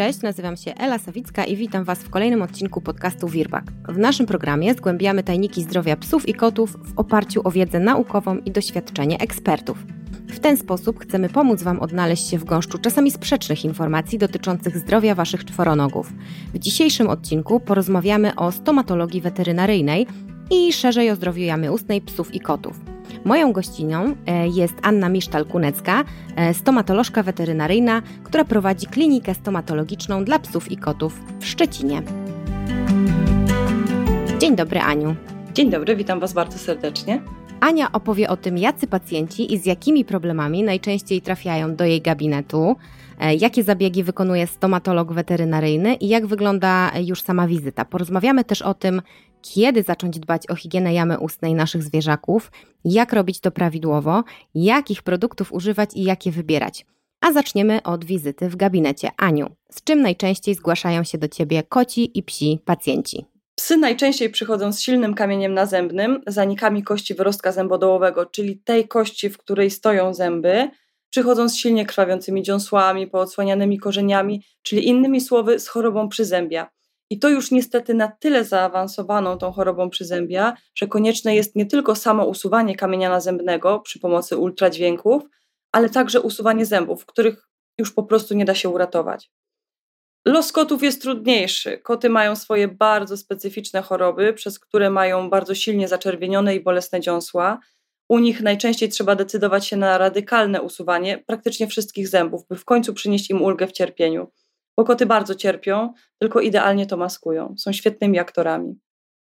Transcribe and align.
cześć, 0.00 0.22
nazywam 0.22 0.56
się 0.56 0.74
Ela 0.74 0.98
Sawicka 0.98 1.44
i 1.44 1.56
witam 1.56 1.84
Was 1.84 1.98
w 1.98 2.10
kolejnym 2.10 2.42
odcinku 2.42 2.80
podcastu 2.80 3.28
Wirbak. 3.28 3.64
W 3.88 3.98
naszym 3.98 4.26
programie 4.26 4.74
zgłębiamy 4.74 5.22
tajniki 5.22 5.62
zdrowia 5.62 5.96
psów 5.96 6.28
i 6.28 6.34
kotów 6.34 6.76
w 6.84 6.98
oparciu 6.98 7.40
o 7.44 7.50
wiedzę 7.50 7.80
naukową 7.80 8.38
i 8.38 8.50
doświadczenie 8.50 9.18
ekspertów. 9.18 9.78
W 10.28 10.38
ten 10.38 10.56
sposób 10.56 11.00
chcemy 11.00 11.28
pomóc 11.28 11.62
Wam 11.62 11.80
odnaleźć 11.80 12.30
się 12.30 12.38
w 12.38 12.44
gąszczu 12.44 12.78
czasami 12.78 13.10
sprzecznych 13.10 13.64
informacji 13.64 14.18
dotyczących 14.18 14.78
zdrowia 14.78 15.14
Waszych 15.14 15.44
czworonogów. 15.44 16.12
W 16.54 16.58
dzisiejszym 16.58 17.08
odcinku 17.08 17.60
porozmawiamy 17.60 18.34
o 18.34 18.52
stomatologii 18.52 19.20
weterynaryjnej 19.20 20.06
i 20.50 20.72
szerzej 20.72 21.10
o 21.10 21.16
zdrowiu 21.16 21.42
jamy 21.42 21.72
ustnej 21.72 22.00
psów 22.00 22.34
i 22.34 22.40
kotów. 22.40 22.80
Moją 23.24 23.52
gościnią 23.52 24.16
e, 24.26 24.48
jest 24.48 24.74
Anna 24.82 25.10
Misztal-Kunecka, 25.10 26.04
e, 26.36 26.54
stomatolożka 26.54 27.22
weterynaryjna, 27.22 28.02
która 28.24 28.44
prowadzi 28.44 28.86
klinikę 28.86 29.34
stomatologiczną 29.34 30.24
dla 30.24 30.38
psów 30.38 30.72
i 30.72 30.76
kotów 30.76 31.20
w 31.40 31.46
Szczecinie. 31.46 32.02
Dzień 34.38 34.56
dobry, 34.56 34.80
Aniu. 34.80 35.16
Dzień 35.54 35.70
dobry, 35.70 35.96
witam 35.96 36.20
Was 36.20 36.32
bardzo 36.32 36.58
serdecznie. 36.58 37.22
Ania 37.60 37.92
opowie 37.92 38.28
o 38.28 38.36
tym, 38.36 38.58
jacy 38.58 38.86
pacjenci 38.86 39.54
i 39.54 39.58
z 39.58 39.66
jakimi 39.66 40.04
problemami 40.04 40.62
najczęściej 40.62 41.20
trafiają 41.22 41.76
do 41.76 41.84
jej 41.84 42.02
gabinetu, 42.02 42.76
e, 43.18 43.34
jakie 43.34 43.62
zabiegi 43.62 44.02
wykonuje 44.02 44.46
stomatolog 44.46 45.12
weterynaryjny 45.12 45.94
i 45.94 46.08
jak 46.08 46.26
wygląda 46.26 46.90
już 47.04 47.22
sama 47.22 47.46
wizyta. 47.46 47.84
Porozmawiamy 47.84 48.44
też 48.44 48.62
o 48.62 48.74
tym, 48.74 49.02
kiedy 49.42 49.82
zacząć 49.82 50.18
dbać 50.18 50.50
o 50.50 50.54
higienę 50.54 50.94
jamy 50.94 51.18
ustnej 51.18 51.54
naszych 51.54 51.82
zwierzaków, 51.82 52.52
jak 52.84 53.12
robić 53.12 53.40
to 53.40 53.50
prawidłowo, 53.50 54.24
jakich 54.54 55.02
produktów 55.02 55.52
używać 55.52 55.90
i 55.94 56.02
jakie 56.02 56.30
wybierać. 56.30 56.86
A 57.20 57.32
zaczniemy 57.32 57.82
od 57.82 58.04
wizyty 58.04 58.48
w 58.48 58.56
gabinecie. 58.56 59.10
Aniu, 59.16 59.46
z 59.70 59.84
czym 59.84 60.00
najczęściej 60.02 60.54
zgłaszają 60.54 61.04
się 61.04 61.18
do 61.18 61.28
Ciebie 61.28 61.62
koci 61.62 62.18
i 62.18 62.22
psi 62.22 62.58
pacjenci? 62.64 63.24
Psy 63.54 63.76
najczęściej 63.76 64.30
przychodzą 64.30 64.72
z 64.72 64.80
silnym 64.80 65.14
kamieniem 65.14 65.54
nazębnym, 65.54 66.22
zanikami 66.26 66.82
kości 66.82 67.14
wyrostka 67.14 67.52
zębodołowego, 67.52 68.26
czyli 68.26 68.58
tej 68.58 68.88
kości, 68.88 69.30
w 69.30 69.38
której 69.38 69.70
stoją 69.70 70.14
zęby, 70.14 70.70
przychodzą 71.10 71.48
z 71.48 71.56
silnie 71.56 71.86
krwawiącymi 71.86 72.42
dziąsłami, 72.42 73.06
poodsłanianymi 73.06 73.78
korzeniami, 73.78 74.42
czyli 74.62 74.88
innymi 74.88 75.20
słowy 75.20 75.58
z 75.58 75.68
chorobą 75.68 76.08
przyzębia. 76.08 76.70
I 77.10 77.18
to 77.18 77.28
już 77.28 77.50
niestety 77.50 77.94
na 77.94 78.08
tyle 78.08 78.44
zaawansowaną 78.44 79.38
tą 79.38 79.52
chorobą 79.52 79.90
przyzębia, 79.90 80.56
że 80.74 80.86
konieczne 80.86 81.34
jest 81.34 81.56
nie 81.56 81.66
tylko 81.66 81.94
samo 81.94 82.24
usuwanie 82.24 82.76
kamienia 82.76 83.10
nazębnego 83.10 83.80
przy 83.80 84.00
pomocy 84.00 84.36
ultradźwięków, 84.36 85.22
ale 85.72 85.90
także 85.90 86.20
usuwanie 86.20 86.66
zębów, 86.66 87.06
których 87.06 87.48
już 87.78 87.92
po 87.92 88.02
prostu 88.02 88.34
nie 88.34 88.44
da 88.44 88.54
się 88.54 88.68
uratować. 88.68 89.30
Los 90.26 90.52
kotów 90.52 90.82
jest 90.82 91.02
trudniejszy. 91.02 91.78
Koty 91.78 92.10
mają 92.10 92.36
swoje 92.36 92.68
bardzo 92.68 93.16
specyficzne 93.16 93.82
choroby, 93.82 94.32
przez 94.32 94.58
które 94.58 94.90
mają 94.90 95.30
bardzo 95.30 95.54
silnie 95.54 95.88
zaczerwienione 95.88 96.54
i 96.54 96.60
bolesne 96.60 97.00
dziąsła. 97.00 97.58
U 98.08 98.18
nich 98.18 98.40
najczęściej 98.40 98.88
trzeba 98.88 99.16
decydować 99.16 99.66
się 99.66 99.76
na 99.76 99.98
radykalne 99.98 100.62
usuwanie 100.62 101.18
praktycznie 101.26 101.66
wszystkich 101.66 102.08
zębów, 102.08 102.46
by 102.48 102.56
w 102.56 102.64
końcu 102.64 102.94
przynieść 102.94 103.30
im 103.30 103.42
ulgę 103.42 103.66
w 103.66 103.72
cierpieniu. 103.72 104.30
Bo 104.80 104.84
koty 104.84 105.06
bardzo 105.06 105.34
cierpią, 105.34 105.92
tylko 106.18 106.40
idealnie 106.40 106.86
to 106.86 106.96
maskują. 106.96 107.54
Są 107.58 107.72
świetnymi 107.72 108.18
aktorami. 108.18 108.80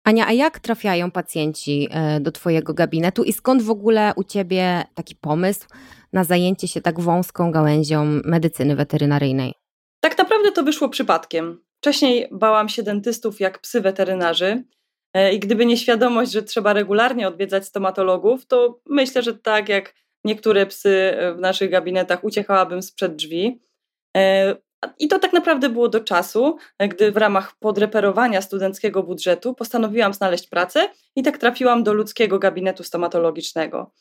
Ania, 0.03 0.27
a 0.27 0.31
jak 0.31 0.59
trafiają 0.59 1.11
pacjenci 1.11 1.87
e, 1.91 2.19
do 2.19 2.31
Twojego 2.31 2.73
gabinetu 2.73 3.23
i 3.23 3.33
skąd 3.33 3.61
w 3.61 3.69
ogóle 3.69 4.13
u 4.15 4.23
Ciebie 4.23 4.83
taki 4.93 5.15
pomysł 5.15 5.67
na 6.13 6.23
zajęcie 6.23 6.67
się 6.67 6.81
tak 6.81 6.99
wąską 6.99 7.51
gałęzią 7.51 8.05
medycyny 8.05 8.75
weterynaryjnej? 8.75 9.53
Tak 9.99 10.17
naprawdę 10.17 10.51
to 10.51 10.63
wyszło 10.63 10.89
przypadkiem. 10.89 11.63
Wcześniej 11.77 12.27
bałam 12.31 12.69
się 12.69 12.83
dentystów 12.83 13.39
jak 13.39 13.59
psy 13.59 13.81
weterynarzy 13.81 14.63
e, 15.13 15.33
i 15.33 15.39
gdyby 15.39 15.65
nie 15.65 15.77
świadomość, 15.77 16.31
że 16.31 16.43
trzeba 16.43 16.73
regularnie 16.73 17.27
odwiedzać 17.27 17.65
stomatologów, 17.65 18.45
to 18.45 18.79
myślę, 18.85 19.21
że 19.21 19.33
tak 19.33 19.69
jak 19.69 19.93
niektóre 20.23 20.65
psy 20.65 21.13
w 21.35 21.39
naszych 21.39 21.71
gabinetach 21.71 22.23
uciekałabym 22.23 22.81
sprzed 22.81 23.15
drzwi. 23.15 23.61
I 24.99 25.07
to 25.07 25.19
tak 25.19 25.33
naprawdę 25.33 25.69
było 25.69 25.89
do 25.89 25.99
czasu, 25.99 26.57
gdy 26.79 27.11
w 27.11 27.17
ramach 27.17 27.55
podreperowania 27.59 28.41
studenckiego 28.41 29.03
budżetu 29.03 29.53
postanowiłam 29.53 30.13
znaleźć 30.13 30.47
pracę 30.47 30.89
i 31.15 31.23
tak 31.23 31.37
trafiłam 31.37 31.83
do 31.83 31.93
ludzkiego 31.93 32.39
gabinetu 32.39 32.83
stomatologicznego. 32.83 33.91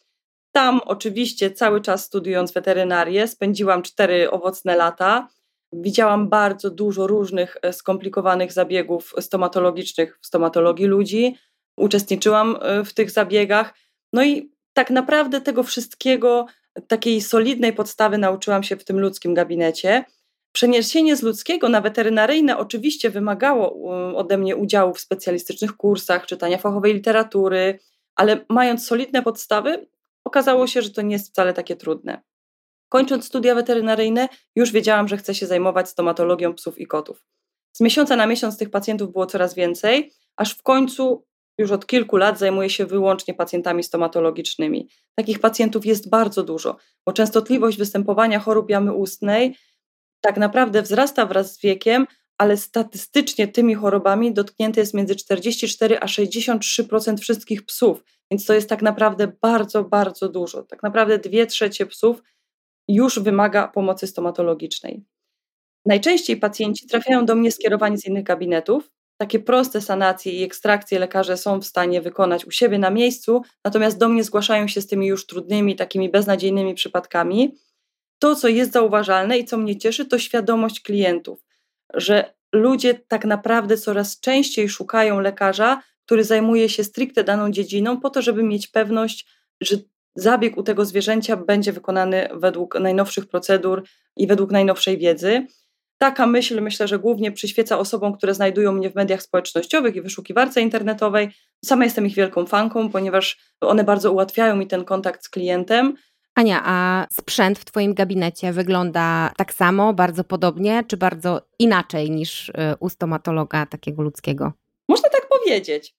Tam 0.52 0.80
oczywiście 0.84 1.50
cały 1.50 1.80
czas 1.80 2.04
studiując 2.04 2.52
weterynarię 2.52 3.28
spędziłam 3.28 3.82
cztery 3.82 4.30
owocne 4.30 4.76
lata, 4.76 5.28
Widziałam 5.76 6.28
bardzo 6.28 6.70
dużo 6.70 7.06
różnych 7.06 7.56
e, 7.62 7.72
skomplikowanych 7.72 8.52
zabiegów 8.52 9.14
stomatologicznych 9.20 10.18
w 10.22 10.26
stomatologii 10.26 10.86
ludzi. 10.86 11.36
Uczestniczyłam 11.76 12.56
e, 12.60 12.84
w 12.84 12.94
tych 12.94 13.10
zabiegach. 13.10 13.74
No 14.12 14.24
i 14.24 14.52
tak 14.72 14.90
naprawdę 14.90 15.40
tego 15.40 15.62
wszystkiego, 15.62 16.46
takiej 16.86 17.20
solidnej 17.20 17.72
podstawy 17.72 18.18
nauczyłam 18.18 18.62
się 18.62 18.76
w 18.76 18.84
tym 18.84 19.00
ludzkim 19.00 19.34
gabinecie. 19.34 20.04
Przeniesienie 20.54 21.16
z 21.16 21.22
ludzkiego 21.22 21.68
na 21.68 21.80
weterynaryjne 21.80 22.58
oczywiście 22.58 23.10
wymagało 23.10 23.74
ode 24.16 24.38
mnie 24.38 24.56
udziału 24.56 24.94
w 24.94 25.00
specjalistycznych 25.00 25.76
kursach, 25.76 26.26
czytania 26.26 26.58
fachowej 26.58 26.94
literatury, 26.94 27.78
ale 28.16 28.44
mając 28.48 28.86
solidne 28.86 29.22
podstawy, 29.22 29.86
okazało 30.24 30.66
się, 30.66 30.82
że 30.82 30.90
to 30.90 31.02
nie 31.02 31.12
jest 31.12 31.28
wcale 31.28 31.52
takie 31.52 31.76
trudne. 31.76 32.22
Kończąc 32.88 33.24
studia 33.24 33.54
weterynaryjne, 33.54 34.28
już 34.56 34.72
wiedziałam, 34.72 35.08
że 35.08 35.16
chcę 35.16 35.34
się 35.34 35.46
zajmować 35.46 35.88
stomatologią 35.88 36.54
psów 36.54 36.78
i 36.78 36.86
kotów. 36.86 37.24
Z 37.72 37.80
miesiąca 37.80 38.16
na 38.16 38.26
miesiąc 38.26 38.58
tych 38.58 38.70
pacjentów 38.70 39.12
było 39.12 39.26
coraz 39.26 39.54
więcej, 39.54 40.12
aż 40.36 40.54
w 40.54 40.62
końcu 40.62 41.24
już 41.58 41.70
od 41.70 41.86
kilku 41.86 42.16
lat 42.16 42.38
zajmuję 42.38 42.70
się 42.70 42.86
wyłącznie 42.86 43.34
pacjentami 43.34 43.82
stomatologicznymi. 43.82 44.88
Takich 45.14 45.38
pacjentów 45.38 45.86
jest 45.86 46.10
bardzo 46.10 46.42
dużo, 46.42 46.76
bo 47.06 47.12
częstotliwość 47.12 47.78
występowania 47.78 48.38
chorób 48.38 48.70
jamy 48.70 48.92
ustnej 48.92 49.56
tak 50.24 50.36
naprawdę 50.36 50.82
wzrasta 50.82 51.26
wraz 51.26 51.54
z 51.54 51.60
wiekiem, 51.60 52.06
ale 52.38 52.56
statystycznie 52.56 53.48
tymi 53.48 53.74
chorobami 53.74 54.34
dotknięte 54.34 54.80
jest 54.80 54.94
między 54.94 55.16
44 55.16 55.98
a 55.98 56.06
63% 56.06 57.18
wszystkich 57.18 57.66
psów, 57.66 58.04
więc 58.30 58.46
to 58.46 58.54
jest 58.54 58.68
tak 58.68 58.82
naprawdę 58.82 59.32
bardzo, 59.42 59.84
bardzo 59.84 60.28
dużo. 60.28 60.62
Tak 60.62 60.82
naprawdę 60.82 61.18
dwie 61.18 61.46
trzecie 61.46 61.86
psów 61.86 62.22
już 62.88 63.18
wymaga 63.18 63.68
pomocy 63.68 64.06
stomatologicznej. 64.06 65.04
Najczęściej 65.86 66.36
pacjenci 66.36 66.86
trafiają 66.86 67.26
do 67.26 67.34
mnie 67.34 67.52
skierowani 67.52 67.98
z 67.98 68.06
innych 68.06 68.24
gabinetów. 68.24 68.90
Takie 69.16 69.38
proste 69.38 69.80
sanacje 69.80 70.32
i 70.32 70.42
ekstrakcje 70.42 70.98
lekarze 70.98 71.36
są 71.36 71.60
w 71.60 71.64
stanie 71.64 72.00
wykonać 72.00 72.44
u 72.44 72.50
siebie 72.50 72.78
na 72.78 72.90
miejscu, 72.90 73.42
natomiast 73.64 73.98
do 73.98 74.08
mnie 74.08 74.24
zgłaszają 74.24 74.68
się 74.68 74.80
z 74.80 74.86
tymi 74.86 75.06
już 75.06 75.26
trudnymi, 75.26 75.76
takimi 75.76 76.10
beznadziejnymi 76.10 76.74
przypadkami. 76.74 77.54
To, 78.24 78.36
co 78.36 78.48
jest 78.48 78.72
zauważalne 78.72 79.38
i 79.38 79.44
co 79.44 79.56
mnie 79.56 79.78
cieszy, 79.78 80.06
to 80.06 80.18
świadomość 80.18 80.80
klientów, 80.80 81.44
że 81.94 82.34
ludzie 82.52 82.94
tak 82.94 83.24
naprawdę 83.24 83.76
coraz 83.76 84.20
częściej 84.20 84.68
szukają 84.68 85.20
lekarza, 85.20 85.82
który 86.04 86.24
zajmuje 86.24 86.68
się 86.68 86.84
stricte 86.84 87.24
daną 87.24 87.50
dziedziną, 87.50 88.00
po 88.00 88.10
to, 88.10 88.22
żeby 88.22 88.42
mieć 88.42 88.66
pewność, 88.66 89.26
że 89.60 89.76
zabieg 90.14 90.56
u 90.56 90.62
tego 90.62 90.84
zwierzęcia 90.84 91.36
będzie 91.36 91.72
wykonany 91.72 92.28
według 92.34 92.80
najnowszych 92.80 93.26
procedur 93.26 93.82
i 94.16 94.26
według 94.26 94.50
najnowszej 94.50 94.98
wiedzy. 94.98 95.46
Taka 95.98 96.26
myśl 96.26 96.60
myślę, 96.60 96.88
że 96.88 96.98
głównie 96.98 97.32
przyświeca 97.32 97.78
osobom, 97.78 98.16
które 98.16 98.34
znajdują 98.34 98.72
mnie 98.72 98.90
w 98.90 98.94
mediach 98.94 99.22
społecznościowych 99.22 99.96
i 99.96 100.02
wyszukiwarce 100.02 100.60
internetowej. 100.60 101.30
Sama 101.64 101.84
jestem 101.84 102.06
ich 102.06 102.14
wielką 102.14 102.46
fanką, 102.46 102.90
ponieważ 102.90 103.38
one 103.60 103.84
bardzo 103.84 104.12
ułatwiają 104.12 104.56
mi 104.56 104.66
ten 104.66 104.84
kontakt 104.84 105.24
z 105.24 105.28
klientem. 105.28 105.94
Ania, 106.34 106.62
a 106.64 107.06
sprzęt 107.10 107.58
w 107.58 107.64
Twoim 107.64 107.94
gabinecie 107.94 108.52
wygląda 108.52 109.32
tak 109.36 109.54
samo, 109.54 109.92
bardzo 109.92 110.24
podobnie, 110.24 110.84
czy 110.88 110.96
bardzo 110.96 111.42
inaczej 111.58 112.10
niż 112.10 112.48
y, 112.48 112.52
u 112.80 112.88
stomatologa 112.88 113.66
takiego 113.66 114.02
ludzkiego? 114.02 114.52
Można 114.88 115.08
tak 115.08 115.28
powiedzieć 115.28 115.94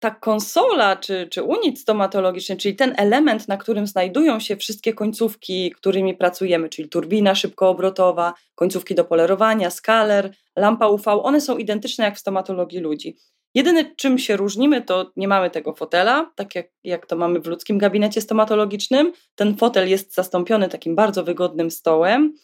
ta 0.00 0.10
konsola 0.10 0.96
czy, 0.96 1.28
czy 1.30 1.42
unit 1.42 1.80
stomatologiczny, 1.80 2.56
czyli 2.56 2.76
ten 2.76 2.94
element, 2.96 3.48
na 3.48 3.56
którym 3.56 3.86
znajdują 3.86 4.40
się 4.40 4.56
wszystkie 4.56 4.94
końcówki, 4.94 5.70
którymi 5.70 6.14
pracujemy, 6.14 6.68
czyli 6.68 6.88
turbina 6.88 7.34
szybkoobrotowa, 7.34 8.34
końcówki 8.54 8.94
do 8.94 9.04
polerowania, 9.04 9.70
skaler, 9.70 10.34
lampa 10.56 10.88
UV, 10.88 11.22
one 11.22 11.40
są 11.40 11.56
identyczne 11.56 12.04
jak 12.04 12.16
w 12.16 12.20
stomatologii 12.20 12.80
ludzi. 12.80 13.16
Jedyne, 13.54 13.94
czym 13.96 14.18
się 14.18 14.36
różnimy, 14.36 14.82
to 14.82 15.12
nie 15.16 15.28
mamy 15.28 15.50
tego 15.50 15.74
fotela, 15.74 16.32
tak 16.36 16.54
jak, 16.54 16.66
jak 16.84 17.06
to 17.06 17.16
mamy 17.16 17.40
w 17.40 17.46
ludzkim 17.46 17.78
gabinecie 17.78 18.20
stomatologicznym. 18.20 19.12
Ten 19.34 19.56
fotel 19.56 19.88
jest 19.88 20.14
zastąpiony 20.14 20.68
takim 20.68 20.94
bardzo 20.94 21.24
wygodnym 21.24 21.70
stołem. 21.70 22.34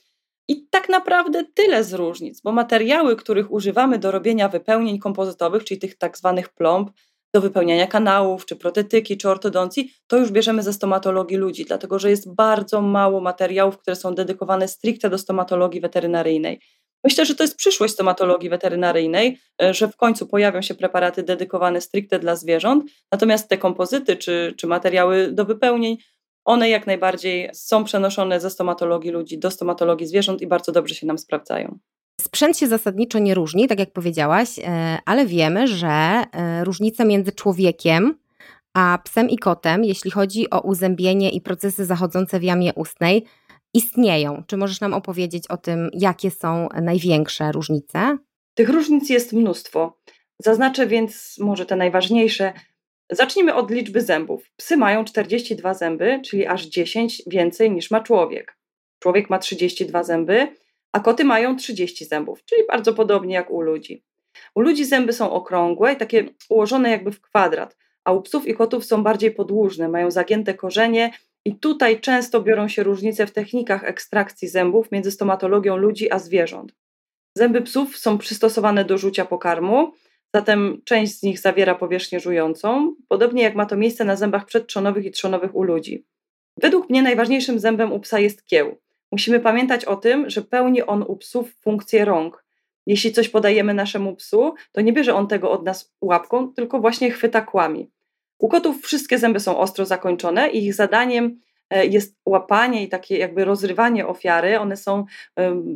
I 0.49 0.69
tak 0.70 0.88
naprawdę 0.88 1.44
tyle 1.55 1.85
z 1.85 1.93
różnic, 1.93 2.41
bo 2.41 2.53
materiały, 2.53 3.17
których 3.17 3.53
używamy 3.53 3.99
do 3.99 4.11
robienia 4.11 4.49
wypełnień 4.49 4.99
kompozytowych, 4.99 5.64
czyli 5.64 5.81
tych 5.81 5.99
tak 5.99 6.19
zwanych 6.19 6.49
plomb, 6.49 6.91
do 7.35 7.41
wypełniania 7.41 7.87
kanałów, 7.87 8.47
czy 8.47 8.56
protetyki, 8.56 9.17
czy 9.17 9.31
ortodoncji, 9.31 9.93
to 10.06 10.17
już 10.17 10.31
bierzemy 10.31 10.62
ze 10.62 10.73
stomatologii 10.73 11.37
ludzi, 11.37 11.64
dlatego 11.64 11.99
że 11.99 12.11
jest 12.11 12.35
bardzo 12.35 12.82
mało 12.82 13.20
materiałów, 13.20 13.79
które 13.79 13.97
są 13.97 14.14
dedykowane 14.14 14.69
stricte 14.69 15.11
do 15.11 15.19
stomatologii 15.19 15.81
weterynaryjnej. 15.81 16.61
Myślę, 17.04 17.26
że 17.26 17.34
to 17.34 17.44
jest 17.44 17.56
przyszłość 17.56 17.94
stomatologii 17.94 18.50
weterynaryjnej, 18.50 19.38
e, 19.62 19.75
że 19.75 19.88
w 19.88 19.96
końcu 19.96 20.26
pojawią 20.26 20.62
się 20.62 20.75
preparaty 20.75 21.22
dedykowane 21.22 21.81
stricte 21.81 22.19
dla 22.19 22.37
zwierząt, 22.37 22.84
natomiast 23.12 23.48
te 23.48 23.58
kompozyty 23.58 24.16
czy, 24.16 24.54
czy 24.56 24.66
materiały 24.66 25.32
do 25.32 25.44
wypełnień, 25.44 25.96
one 26.44 26.69
jak 26.69 26.87
najbardziej 26.87 27.50
są 27.54 27.84
przenoszone 27.84 28.40
ze 28.40 28.50
stomatologii 28.50 29.10
ludzi 29.10 29.38
do 29.38 29.50
stomatologii 29.50 30.06
zwierząt 30.06 30.43
i 30.43 30.46
bardzo 30.46 30.72
dobrze 30.72 30.94
się 30.94 31.06
nam 31.06 31.19
sprawdzają. 31.19 31.78
Sprzęt 32.20 32.58
się 32.58 32.66
zasadniczo 32.66 33.19
nie 33.19 33.34
różni, 33.34 33.69
tak 33.69 33.78
jak 33.78 33.93
powiedziałaś, 33.93 34.58
e, 34.58 34.98
ale 35.04 35.26
wiemy, 35.26 35.69
że 35.69 35.88
e, 35.88 36.64
różnice 36.64 37.04
między 37.04 37.32
człowiekiem 37.32 38.14
a 38.75 38.98
psem 39.04 39.31
i 39.31 39.38
kotem, 39.38 39.84
jeśli 39.84 40.10
chodzi 40.10 40.50
o 40.50 40.60
uzębienie 40.60 41.31
i 41.31 41.40
procesy 41.40 41.84
zachodzące 41.84 42.40
w 42.40 42.43
jamie 42.43 42.75
ustnej, 42.75 43.25
istnieją. 43.76 44.43
Czy 44.46 44.56
możesz 44.56 44.81
nam 44.81 44.94
opowiedzieć 44.94 45.46
o 45.49 45.56
tym, 45.56 45.90
jakie 45.93 46.31
są 46.31 46.69
największe 46.82 47.52
różnice? 47.52 48.19
Tych 48.55 48.69
różnic 48.69 49.11
jest 49.11 49.32
mnóstwo. 49.32 49.99
Zaznaczę 50.38 50.87
więc 50.87 51.37
może 51.40 51.67
te 51.67 51.76
najważniejsze. 51.76 52.52
Zacznijmy 53.11 53.55
od 53.55 53.70
liczby 53.70 54.00
zębów. 54.00 54.50
Psy 54.56 54.76
mają 54.76 55.05
42 55.05 55.75
zęby, 55.75 56.20
czyli 56.25 56.46
aż 56.46 56.67
10 56.67 57.23
więcej 57.26 57.70
niż 57.70 57.90
ma 57.90 58.00
człowiek. 58.00 58.58
Człowiek 58.99 59.31
ma 59.31 59.38
32 59.38 60.05
zęby, 60.05 60.49
a 60.93 61.00
koty 61.00 61.25
mają 61.25 61.56
30 61.56 62.05
zębów, 62.05 62.44
czyli 62.44 62.62
bardzo 62.69 62.94
podobnie 62.94 63.34
jak 63.34 63.50
u 63.50 63.61
ludzi. 63.61 64.05
U 64.55 64.61
ludzi 64.61 64.84
zęby 64.84 65.12
są 65.12 65.31
okrągłe 65.31 65.93
i 65.93 65.96
takie 65.96 66.29
ułożone 66.49 66.90
jakby 66.90 67.12
w 67.12 67.20
kwadrat, 67.20 67.76
a 68.05 68.12
u 68.12 68.22
psów 68.22 68.46
i 68.46 68.55
kotów 68.55 68.84
są 68.84 69.02
bardziej 69.02 69.31
podłużne, 69.31 69.88
mają 69.88 70.11
zagięte 70.11 70.55
korzenie 70.55 71.12
i 71.46 71.54
tutaj 71.54 72.00
często 72.00 72.43
biorą 72.43 72.69
się 72.69 72.82
różnice 72.82 73.26
w 73.26 73.32
technikach 73.32 73.84
ekstrakcji 73.84 74.48
zębów 74.48 74.93
między 74.93 75.10
stomatologią 75.10 75.76
ludzi 75.76 76.10
a 76.10 76.19
zwierząt. 76.19 76.72
Zęby 77.38 77.62
psów 77.62 77.98
są 77.98 78.19
przystosowane 78.19 78.84
do 78.84 78.98
rzucia 78.98 79.25
pokarmu, 79.25 79.93
zatem 80.34 80.82
część 80.84 81.19
z 81.19 81.22
nich 81.22 81.40
zawiera 81.40 81.75
powierzchnię 81.75 82.20
żującą, 82.20 82.94
podobnie 83.08 83.43
jak 83.43 83.54
ma 83.54 83.66
to 83.66 83.76
miejsce 83.76 84.04
na 84.04 84.16
zębach 84.16 84.44
przedtrzonowych 84.44 85.04
i 85.04 85.10
trzonowych 85.10 85.54
u 85.54 85.62
ludzi. 85.62 86.06
Według 86.62 86.90
mnie 86.90 87.02
najważniejszym 87.02 87.58
zębem 87.58 87.93
u 87.93 88.00
psa 88.00 88.19
jest 88.19 88.46
kieł. 88.46 88.81
Musimy 89.12 89.40
pamiętać 89.40 89.84
o 89.84 89.96
tym, 89.96 90.31
że 90.31 90.43
pełni 90.43 90.82
on 90.82 91.02
u 91.08 91.16
psów 91.16 91.54
funkcję 91.60 92.04
rąk. 92.04 92.44
Jeśli 92.87 93.12
coś 93.12 93.28
podajemy 93.28 93.75
naszemu 93.75 94.16
psu, 94.16 94.54
to 94.72 94.81
nie 94.81 94.93
bierze 94.93 95.14
on 95.14 95.28
tego 95.28 95.50
od 95.50 95.64
nas 95.64 95.94
łapką, 96.00 96.52
tylko 96.52 96.81
właśnie 96.81 97.10
chwyta 97.10 97.40
kłami. 97.40 97.90
U 98.38 98.49
kotów 98.49 98.83
wszystkie 98.83 99.19
zęby 99.19 99.41
są 99.41 99.59
ostro 99.59 99.87
zakończone 99.87 100.50
i 100.50 100.67
ich 100.67 100.75
zadaniem 100.75 101.41
e, 101.71 101.87
jest 101.87 102.17
łapanie 102.27 102.85
i 102.85 102.88
takie 102.88 103.19
jakby 103.19 103.44
rozrywanie 103.44 104.06
ofiary. 104.06 104.59
One 104.59 104.77
są 104.77 105.05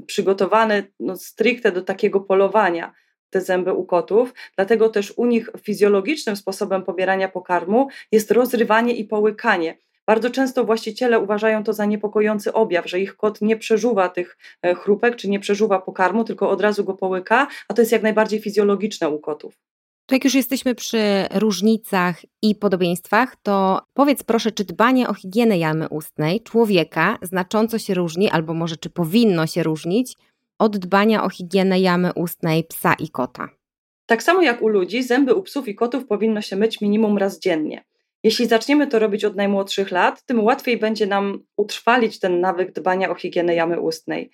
przygotowane 0.06 0.82
no, 1.00 1.16
stricte 1.16 1.72
do 1.72 1.82
takiego 1.82 2.20
polowania, 2.20 2.92
te 3.30 3.40
zęby 3.40 3.72
u 3.72 3.84
kotów. 3.84 4.34
Dlatego 4.56 4.88
też 4.88 5.12
u 5.16 5.26
nich 5.26 5.50
fizjologicznym 5.62 6.36
sposobem 6.36 6.82
pobierania 6.82 7.28
pokarmu 7.28 7.88
jest 8.12 8.30
rozrywanie 8.30 8.94
i 8.94 9.04
połykanie. 9.04 9.78
Bardzo 10.06 10.30
często 10.30 10.64
właściciele 10.64 11.18
uważają 11.18 11.64
to 11.64 11.72
za 11.72 11.84
niepokojący 11.84 12.52
objaw, 12.52 12.86
że 12.86 13.00
ich 13.00 13.16
kot 13.16 13.40
nie 13.40 13.56
przeżuwa 13.56 14.08
tych 14.08 14.38
e, 14.62 14.74
chrupek 14.74 15.16
czy 15.16 15.30
nie 15.30 15.40
przeżuwa 15.40 15.78
pokarmu, 15.78 16.24
tylko 16.24 16.50
od 16.50 16.60
razu 16.60 16.84
go 16.84 16.94
połyka, 16.94 17.46
a 17.68 17.74
to 17.74 17.82
jest 17.82 17.92
jak 17.92 18.02
najbardziej 18.02 18.40
fizjologiczne 18.40 19.08
u 19.08 19.18
kotów. 19.18 19.58
To 20.10 20.16
jak 20.16 20.24
już 20.24 20.34
jesteśmy 20.34 20.74
przy 20.74 21.26
różnicach 21.34 22.22
i 22.42 22.54
podobieństwach, 22.54 23.36
to 23.42 23.80
powiedz 23.94 24.22
proszę, 24.22 24.52
czy 24.52 24.64
dbanie 24.64 25.08
o 25.08 25.14
higienę 25.14 25.58
jamy 25.58 25.88
ustnej 25.88 26.40
człowieka 26.40 27.18
znacząco 27.22 27.78
się 27.78 27.94
różni, 27.94 28.30
albo 28.30 28.54
może 28.54 28.76
czy 28.76 28.90
powinno 28.90 29.46
się 29.46 29.62
różnić 29.62 30.16
od 30.58 30.78
dbania 30.78 31.24
o 31.24 31.30
higienę 31.30 31.80
jamy 31.80 32.12
ustnej 32.14 32.64
psa 32.64 32.94
i 32.94 33.08
kota? 33.08 33.48
Tak 34.06 34.22
samo 34.22 34.42
jak 34.42 34.62
u 34.62 34.68
ludzi, 34.68 35.02
zęby 35.02 35.34
u 35.34 35.42
psów 35.42 35.68
i 35.68 35.74
kotów 35.74 36.06
powinno 36.06 36.42
się 36.42 36.56
myć 36.56 36.80
minimum 36.80 37.18
raz 37.18 37.38
dziennie. 37.38 37.84
Jeśli 38.22 38.46
zaczniemy 38.46 38.86
to 38.86 38.98
robić 38.98 39.24
od 39.24 39.36
najmłodszych 39.36 39.90
lat, 39.90 40.24
tym 40.24 40.44
łatwiej 40.44 40.76
będzie 40.76 41.06
nam 41.06 41.38
utrwalić 41.56 42.18
ten 42.18 42.40
nawyk 42.40 42.72
dbania 42.72 43.10
o 43.10 43.14
higienę 43.14 43.54
jamy 43.54 43.80
ustnej. 43.80 44.30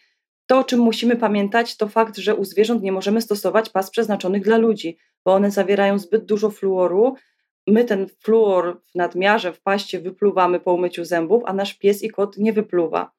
To, 0.46 0.58
o 0.58 0.64
czym 0.64 0.80
musimy 0.80 1.16
pamiętać, 1.16 1.76
to 1.76 1.88
fakt, 1.88 2.16
że 2.16 2.34
u 2.34 2.44
zwierząt 2.44 2.82
nie 2.82 2.92
możemy 2.92 3.22
stosować 3.22 3.70
pas 3.70 3.90
przeznaczonych 3.90 4.42
dla 4.42 4.56
ludzi, 4.56 4.96
bo 5.26 5.34
one 5.34 5.50
zawierają 5.50 5.98
zbyt 5.98 6.24
dużo 6.24 6.50
fluoru. 6.50 7.14
My 7.66 7.84
ten 7.84 8.06
fluor 8.22 8.80
w 8.86 8.94
nadmiarze 8.94 9.52
w 9.52 9.60
paście 9.60 10.00
wypluwamy 10.00 10.60
po 10.60 10.74
umyciu 10.74 11.04
zębów, 11.04 11.42
a 11.46 11.52
nasz 11.52 11.74
pies 11.74 12.02
i 12.02 12.10
kot 12.10 12.38
nie 12.38 12.52
wypluwa. 12.52 13.10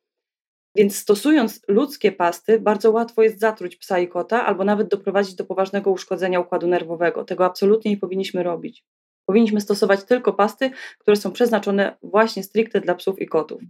Więc 0.76 0.96
stosując 0.96 1.62
ludzkie 1.68 2.12
pasty, 2.12 2.60
bardzo 2.60 2.92
łatwo 2.92 3.24
jest 3.24 3.40
zatruć 3.40 3.76
psa 3.76 4.00
i 4.00 4.08
kota, 4.08 4.46
albo 4.46 4.64
nawet 4.64 4.88
doprowadzić 4.88 5.36
do 5.36 5.46
poważnego 5.46 5.92
uszkodzenia 5.92 6.40
układu 6.40 6.68
nerwowego. 6.68 7.24
Tego 7.24 7.46
absolutnie 7.46 7.92
nie 7.92 7.98
powinniśmy 7.98 8.44
robić. 8.44 8.86
Powinniśmy 9.26 9.62
stosować 9.62 10.04
tylko 10.04 10.34
pasty, 10.34 10.72
które 11.00 11.18
są 11.18 11.32
przeznaczone 11.32 11.98
właśnie 12.04 12.44
stricte 12.44 12.82
dla 12.82 12.96
psów 12.96 13.22
i 13.22 13.28
kotów. 13.28 13.62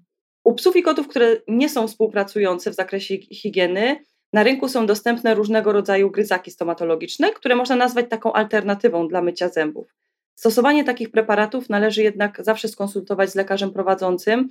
U 0.44 0.54
psów 0.54 0.76
i 0.76 0.84
kotów, 0.84 1.08
które 1.08 1.38
nie 1.48 1.70
są 1.70 1.88
współpracujące 1.88 2.72
w 2.72 2.76
zakresie 2.76 3.18
higieny, 3.18 4.00
na 4.34 4.44
rynku 4.44 4.70
są 4.70 4.86
dostępne 4.86 5.36
różnego 5.36 5.72
rodzaju 5.72 6.12
gryzaki 6.12 6.52
stomatologiczne, 6.52 7.32
które 7.32 7.56
można 7.56 7.76
nazwać 7.76 8.06
taką 8.10 8.34
alternatywą 8.34 9.08
dla 9.08 9.22
mycia 9.22 9.50
zębów. 9.50 9.96
Stosowanie 10.36 10.84
takich 10.84 11.12
preparatów 11.12 11.70
należy 11.70 12.04
jednak 12.04 12.44
zawsze 12.44 12.68
skonsultować 12.68 13.30
z 13.30 13.36
lekarzem 13.36 13.72
prowadzącym, 13.72 14.50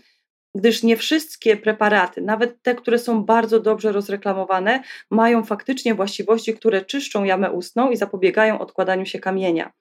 gdyż 0.54 0.82
nie 0.82 0.96
wszystkie 0.96 1.56
preparaty, 1.56 2.22
nawet 2.22 2.62
te, 2.62 2.74
które 2.74 2.98
są 2.98 3.24
bardzo 3.24 3.60
dobrze 3.60 3.92
rozreklamowane, 3.92 4.82
mają 5.10 5.44
faktycznie 5.44 5.94
właściwości, 5.94 6.54
które 6.54 6.84
czyszczą 6.84 7.24
jamę 7.24 7.50
ustną 7.50 7.90
i 7.90 7.96
zapobiegają 7.96 8.58
odkładaniu 8.58 9.06
się 9.06 9.18
kamienia 9.18 9.72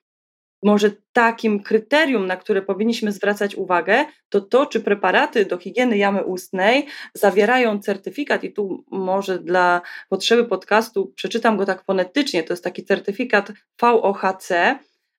może 0.63 0.91
takim 1.13 1.63
kryterium, 1.63 2.27
na 2.27 2.37
które 2.37 2.61
powinniśmy 2.61 3.11
zwracać 3.11 3.55
uwagę, 3.55 4.05
to 4.29 4.41
to, 4.41 4.65
czy 4.65 4.81
preparaty 4.81 5.45
do 5.45 5.57
higieny 5.57 5.97
jamy 5.97 6.23
ustnej 6.23 6.87
zawierają 7.13 7.79
certyfikat, 7.79 8.43
i 8.43 8.53
tu 8.53 8.85
może 8.91 9.39
dla 9.39 9.81
potrzeby 10.09 10.45
podcastu 10.45 11.13
przeczytam 11.15 11.57
go 11.57 11.65
tak 11.65 11.83
fonetycznie, 11.83 12.43
to 12.43 12.53
jest 12.53 12.63
taki 12.63 12.85
certyfikat 12.85 13.51
VOHC. 13.81 14.49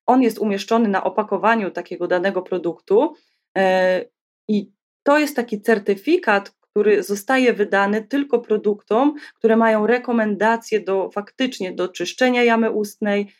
On 0.06 0.22
jest 0.22 0.38
umieszczony 0.38 0.88
na 0.88 1.04
opakowaniu 1.04 1.70
takiego 1.70 2.08
danego 2.08 2.42
produktu 2.42 3.14
e, 3.56 4.04
i 4.48 4.72
to 5.02 5.18
jest 5.18 5.36
taki 5.36 5.60
certyfikat, 5.60 6.50
który 6.50 7.02
zostaje 7.02 7.52
wydany 7.52 8.02
tylko 8.02 8.38
produktom, 8.38 9.14
które 9.34 9.56
mają 9.56 9.86
rekomendacje 9.86 10.80
do 10.80 11.10
faktycznie 11.10 11.72
do 11.72 11.88
czyszczenia 11.88 12.44
jamy 12.44 12.70
ustnej, 12.70 13.32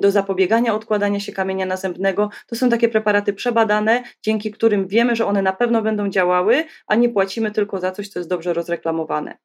do 0.00 0.10
zapobiegania 0.10 0.74
odkładania 0.74 1.20
się 1.20 1.32
kamienia 1.32 1.66
nazębnego. 1.66 2.30
To 2.46 2.56
są 2.56 2.70
takie 2.70 2.88
preparaty 2.88 3.32
przebadane, 3.32 4.02
dzięki 4.22 4.50
którym 4.50 4.86
wiemy, 4.88 5.16
że 5.16 5.26
one 5.26 5.42
na 5.42 5.52
pewno 5.52 5.82
będą 5.82 6.08
działały, 6.08 6.64
a 6.86 6.94
nie 6.94 7.08
płacimy 7.08 7.50
tylko 7.50 7.80
za 7.80 7.92
coś, 7.92 8.08
co 8.08 8.18
jest 8.18 8.30
dobrze 8.30 8.52
rozreklamowane. 8.52 9.38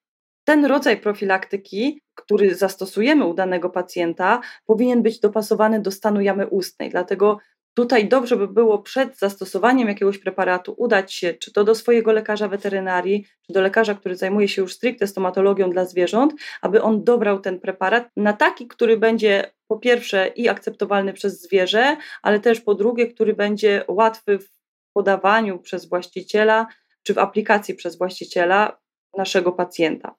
Ten 0.44 0.66
rodzaj 0.66 0.98
profilaktyki, 0.98 2.02
który 2.16 2.56
zastosujemy 2.56 3.26
u 3.26 3.34
danego 3.34 3.70
pacjenta, 3.70 4.42
powinien 4.66 5.04
być 5.04 5.20
dopasowany 5.20 5.82
do 5.82 5.92
stanu 5.92 6.22
jamy 6.22 6.48
ustnej. 6.48 6.90
Dlatego 6.90 7.38
Tutaj 7.78 8.08
dobrze 8.08 8.38
by 8.38 8.48
było 8.48 8.80
przed 8.80 9.20
zastosowaniem 9.20 9.88
jakiegoś 9.88 10.18
preparatu 10.18 10.76
udać 10.78 11.14
się 11.14 11.34
czy 11.34 11.54
to 11.54 11.64
do 11.64 11.76
swojego 11.76 12.12
lekarza 12.12 12.48
weterynarii, 12.48 13.26
czy 13.48 13.54
do 13.54 13.62
lekarza, 13.62 13.96
który 13.96 14.16
zajmuje 14.16 14.48
się 14.48 14.62
już 14.62 14.74
stricte 14.74 15.08
stomatologią 15.08 15.70
dla 15.70 15.86
zwierząt, 15.86 16.34
aby 16.62 16.82
on 16.82 17.04
dobrał 17.04 17.40
ten 17.40 17.60
preparat 17.60 18.10
na 18.16 18.34
taki, 18.34 18.68
który 18.68 18.98
będzie 18.98 19.52
po 19.68 19.80
pierwsze 19.80 20.28
i 20.28 20.50
akceptowalny 20.50 21.14
przez 21.14 21.42
zwierzę, 21.42 21.98
ale 22.22 22.40
też 22.40 22.62
po 22.62 22.76
drugie, 22.76 23.08
który 23.08 23.34
będzie 23.34 23.86
łatwy 23.88 24.40
w 24.40 24.50
podawaniu 24.94 25.60
przez 25.60 25.90
właściciela, 25.90 26.68
czy 27.04 27.14
w 27.14 27.18
aplikacji 27.18 27.76
przez 27.76 27.98
właściciela 27.98 28.80
naszego 29.18 29.52
pacjenta. 29.52 30.16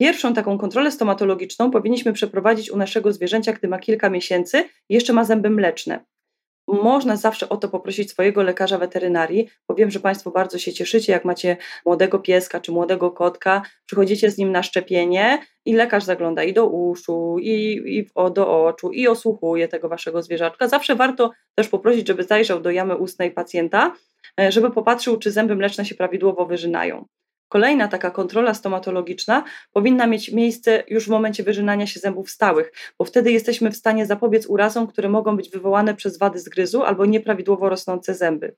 Pierwszą 0.00 0.34
taką 0.34 0.58
kontrolę 0.58 0.90
stomatologiczną 0.90 1.70
powinniśmy 1.70 2.12
przeprowadzić 2.12 2.70
u 2.70 2.76
naszego 2.76 3.12
zwierzęcia, 3.12 3.52
gdy 3.52 3.68
ma 3.68 3.78
kilka 3.78 4.10
miesięcy 4.10 4.68
i 4.88 4.94
jeszcze 4.94 5.12
ma 5.12 5.24
zęby 5.24 5.50
mleczne 5.50 6.04
można 6.72 7.16
zawsze 7.16 7.48
o 7.48 7.56
to 7.56 7.68
poprosić 7.68 8.10
swojego 8.10 8.42
lekarza 8.42 8.78
weterynarii, 8.78 9.48
bo 9.68 9.74
wiem, 9.74 9.90
że 9.90 10.00
Państwo 10.00 10.30
bardzo 10.30 10.58
się 10.58 10.72
cieszycie, 10.72 11.12
jak 11.12 11.24
macie 11.24 11.56
młodego 11.86 12.18
pieska 12.18 12.60
czy 12.60 12.72
młodego 12.72 13.10
kotka, 13.10 13.62
przychodzicie 13.86 14.30
z 14.30 14.38
nim 14.38 14.52
na 14.52 14.62
szczepienie 14.62 15.38
i 15.64 15.72
lekarz 15.72 16.04
zagląda 16.04 16.44
i 16.44 16.52
do 16.52 16.66
uszu, 16.66 17.36
i, 17.40 17.82
i 17.86 18.06
do 18.34 18.64
oczu, 18.64 18.90
i 18.90 19.08
osłuchuje 19.08 19.68
tego 19.68 19.88
Waszego 19.88 20.22
zwierzaczka. 20.22 20.68
Zawsze 20.68 20.96
warto 20.96 21.30
też 21.54 21.68
poprosić, 21.68 22.08
żeby 22.08 22.24
zajrzał 22.24 22.60
do 22.60 22.70
jamy 22.70 22.96
ustnej 22.96 23.30
pacjenta, 23.30 23.94
e, 24.40 24.52
żeby 24.52 24.70
popatrzył, 24.70 25.16
czy 25.16 25.30
zęby 25.30 25.56
mleczne 25.56 25.84
się 25.84 25.94
prawidłowo 25.94 26.46
wyżynają. 26.46 27.04
Kolejna 27.50 27.88
taka 27.88 28.10
kontrola 28.10 28.54
stomatologiczna 28.54 29.44
powinna 29.72 30.06
mieć 30.06 30.32
miejsce 30.32 30.82
już 30.88 31.06
w 31.06 31.08
momencie 31.08 31.42
wyrzynania 31.42 31.86
się 31.86 32.00
zębów 32.00 32.30
stałych, 32.30 32.72
bo 32.98 33.04
wtedy 33.04 33.32
jesteśmy 33.32 33.70
w 33.70 33.76
stanie 33.76 34.06
zapobiec 34.06 34.46
urazom, 34.46 34.86
które 34.86 35.08
mogą 35.08 35.36
być 35.36 35.50
wywołane 35.50 35.94
przez 35.94 36.18
wady 36.18 36.38
zgryzu 36.38 36.82
albo 36.82 37.06
nieprawidłowo 37.06 37.68
rosnące 37.68 38.14
zęby. 38.14 38.56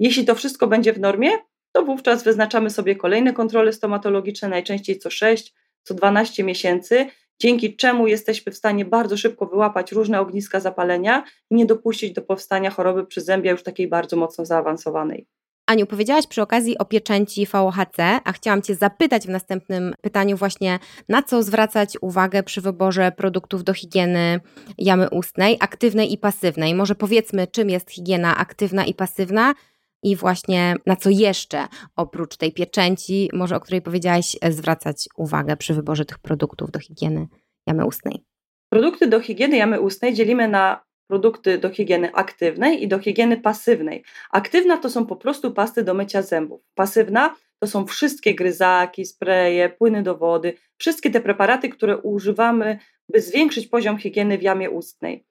Jeśli 0.00 0.24
to 0.24 0.34
wszystko 0.34 0.66
będzie 0.66 0.92
w 0.92 1.00
normie, 1.00 1.30
to 1.72 1.84
wówczas 1.84 2.24
wyznaczamy 2.24 2.70
sobie 2.70 2.96
kolejne 2.96 3.32
kontrole 3.32 3.72
stomatologiczne, 3.72 4.48
najczęściej 4.48 4.98
co 4.98 5.10
6, 5.10 5.54
co 5.82 5.94
12 5.94 6.44
miesięcy 6.44 7.06
dzięki 7.40 7.76
czemu 7.76 8.06
jesteśmy 8.06 8.52
w 8.52 8.56
stanie 8.56 8.84
bardzo 8.84 9.16
szybko 9.16 9.46
wyłapać 9.46 9.92
różne 9.92 10.20
ogniska 10.20 10.60
zapalenia 10.60 11.24
i 11.50 11.54
nie 11.54 11.66
dopuścić 11.66 12.12
do 12.12 12.22
powstania 12.22 12.70
choroby 12.70 13.06
przyzębia 13.06 13.50
już 13.50 13.62
takiej 13.62 13.88
bardzo 13.88 14.16
mocno 14.16 14.44
zaawansowanej. 14.44 15.26
Aniu, 15.68 15.86
powiedziałaś 15.86 16.26
przy 16.26 16.42
okazji 16.42 16.78
o 16.78 16.84
pieczęci 16.84 17.46
VOHC, 17.46 17.98
a 18.24 18.32
chciałam 18.32 18.62
Cię 18.62 18.74
zapytać 18.74 19.26
w 19.26 19.28
następnym 19.28 19.94
pytaniu 20.00 20.36
właśnie, 20.36 20.78
na 21.08 21.22
co 21.22 21.42
zwracać 21.42 21.96
uwagę 22.00 22.42
przy 22.42 22.60
wyborze 22.60 23.12
produktów 23.12 23.64
do 23.64 23.74
higieny 23.74 24.40
jamy 24.78 25.10
ustnej, 25.10 25.56
aktywnej 25.60 26.12
i 26.12 26.18
pasywnej. 26.18 26.74
Może 26.74 26.94
powiedzmy, 26.94 27.46
czym 27.46 27.70
jest 27.70 27.90
higiena 27.90 28.36
aktywna 28.36 28.84
i 28.84 28.94
pasywna 28.94 29.54
i 30.02 30.16
właśnie 30.16 30.74
na 30.86 30.96
co 30.96 31.10
jeszcze 31.10 31.66
oprócz 31.96 32.36
tej 32.36 32.52
pieczęci, 32.52 33.30
może 33.32 33.56
o 33.56 33.60
której 33.60 33.82
powiedziałaś, 33.82 34.36
zwracać 34.50 35.08
uwagę 35.16 35.56
przy 35.56 35.74
wyborze 35.74 36.04
tych 36.04 36.18
produktów 36.18 36.70
do 36.70 36.80
higieny 36.80 37.26
jamy 37.66 37.86
ustnej. 37.86 38.24
Produkty 38.72 39.06
do 39.06 39.20
higieny 39.20 39.56
jamy 39.56 39.80
ustnej 39.80 40.14
dzielimy 40.14 40.48
na 40.48 40.87
produkty 41.08 41.58
do 41.58 41.70
higieny 41.70 42.14
aktywnej 42.14 42.82
i 42.82 42.88
do 42.88 42.98
higieny 42.98 43.36
pasywnej. 43.36 44.04
Aktywna 44.30 44.76
to 44.76 44.90
są 44.90 45.06
po 45.06 45.16
prostu 45.16 45.52
pasty 45.52 45.82
do 45.82 45.94
mycia 45.94 46.22
zębów. 46.22 46.60
Pasywna 46.74 47.34
to 47.58 47.66
są 47.66 47.86
wszystkie 47.86 48.34
gryzaki, 48.34 49.04
spreje, 49.04 49.68
płyny 49.68 50.02
do 50.02 50.16
wody, 50.16 50.54
wszystkie 50.76 51.10
te 51.10 51.20
preparaty, 51.20 51.68
które 51.68 51.96
używamy, 51.96 52.78
by 53.08 53.20
zwiększyć 53.20 53.66
poziom 53.66 53.98
higieny 53.98 54.38
w 54.38 54.42
jamie 54.42 54.70
ustnej. 54.70 55.24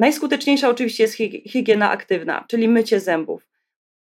Najskuteczniejsza 0.00 0.68
oczywiście 0.68 1.04
jest 1.04 1.14
higiena 1.46 1.90
aktywna, 1.90 2.44
czyli 2.48 2.68
mycie 2.68 3.00
zębów. 3.00 3.48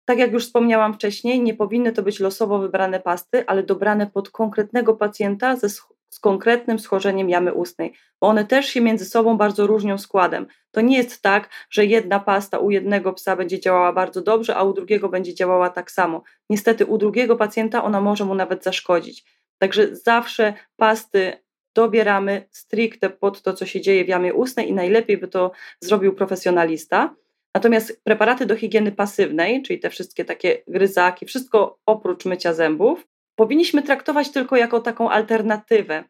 Tak 0.06 0.20
jak 0.20 0.32
już 0.32 0.46
wspomniałam 0.46 0.94
wcześniej, 0.94 1.42
nie 1.42 1.54
powinny 1.54 1.92
to 1.92 2.04
być 2.04 2.20
losowo 2.20 2.60
wybrane 2.60 3.00
pasty, 3.00 3.44
ale 3.48 3.64
dobrane 3.64 4.08
pod 4.08 4.30
konkretnego 4.30 4.94
pacjenta 4.94 5.56
ze 5.56 5.70
z 6.14 6.20
konkretnym 6.20 6.80
schorzeniem 6.80 7.30
jamy 7.30 7.54
ustnej, 7.54 7.94
bo 8.22 8.28
one 8.28 8.46
też 8.46 8.66
się 8.66 8.82
między 8.82 9.06
sobą 9.06 9.38
bardzo 9.38 9.68
różnią 9.68 9.98
składem. 9.98 10.48
To 10.72 10.82
nie 10.82 10.98
jest 10.98 11.22
tak, 11.22 11.50
że 11.70 11.86
jedna 11.86 12.20
pasta 12.20 12.60
u 12.60 12.72
jednego 12.72 13.14
psa 13.14 13.36
będzie 13.36 13.60
działała 13.60 13.94
bardzo 13.94 14.22
dobrze, 14.22 14.56
a 14.56 14.64
u 14.64 14.74
drugiego 14.74 15.10
będzie 15.10 15.34
działała 15.34 15.70
tak 15.70 15.92
samo. 15.92 16.24
Niestety 16.50 16.86
u 16.86 16.98
drugiego 16.98 17.36
pacjenta 17.36 17.84
ona 17.84 18.02
może 18.02 18.26
mu 18.26 18.36
nawet 18.36 18.64
zaszkodzić. 18.64 19.26
Także 19.58 19.96
zawsze 19.96 20.54
pasty 20.76 21.34
dobieramy 21.76 22.48
stricte 22.52 23.10
pod 23.10 23.42
to, 23.42 23.54
co 23.54 23.66
się 23.66 23.82
dzieje 23.82 24.06
w 24.06 24.08
jamie 24.08 24.34
ustnej 24.34 24.70
i 24.70 24.74
najlepiej 24.74 25.18
by 25.18 25.28
to 25.28 25.52
zrobił 25.82 26.14
profesjonalista. 26.14 27.16
Natomiast 27.56 28.04
preparaty 28.04 28.46
do 28.46 28.56
higieny 28.56 28.92
pasywnej, 28.92 29.62
czyli 29.62 29.80
te 29.80 29.90
wszystkie 29.90 30.26
takie 30.26 30.64
gryzaki, 30.68 31.26
wszystko 31.26 31.80
oprócz 31.86 32.26
mycia 32.26 32.54
zębów, 32.54 33.08
powinniśmy 33.36 33.84
traktować 33.84 34.32
tylko 34.32 34.56
jako 34.56 34.80
taką 34.80 35.10
alternatywę, 35.10 36.04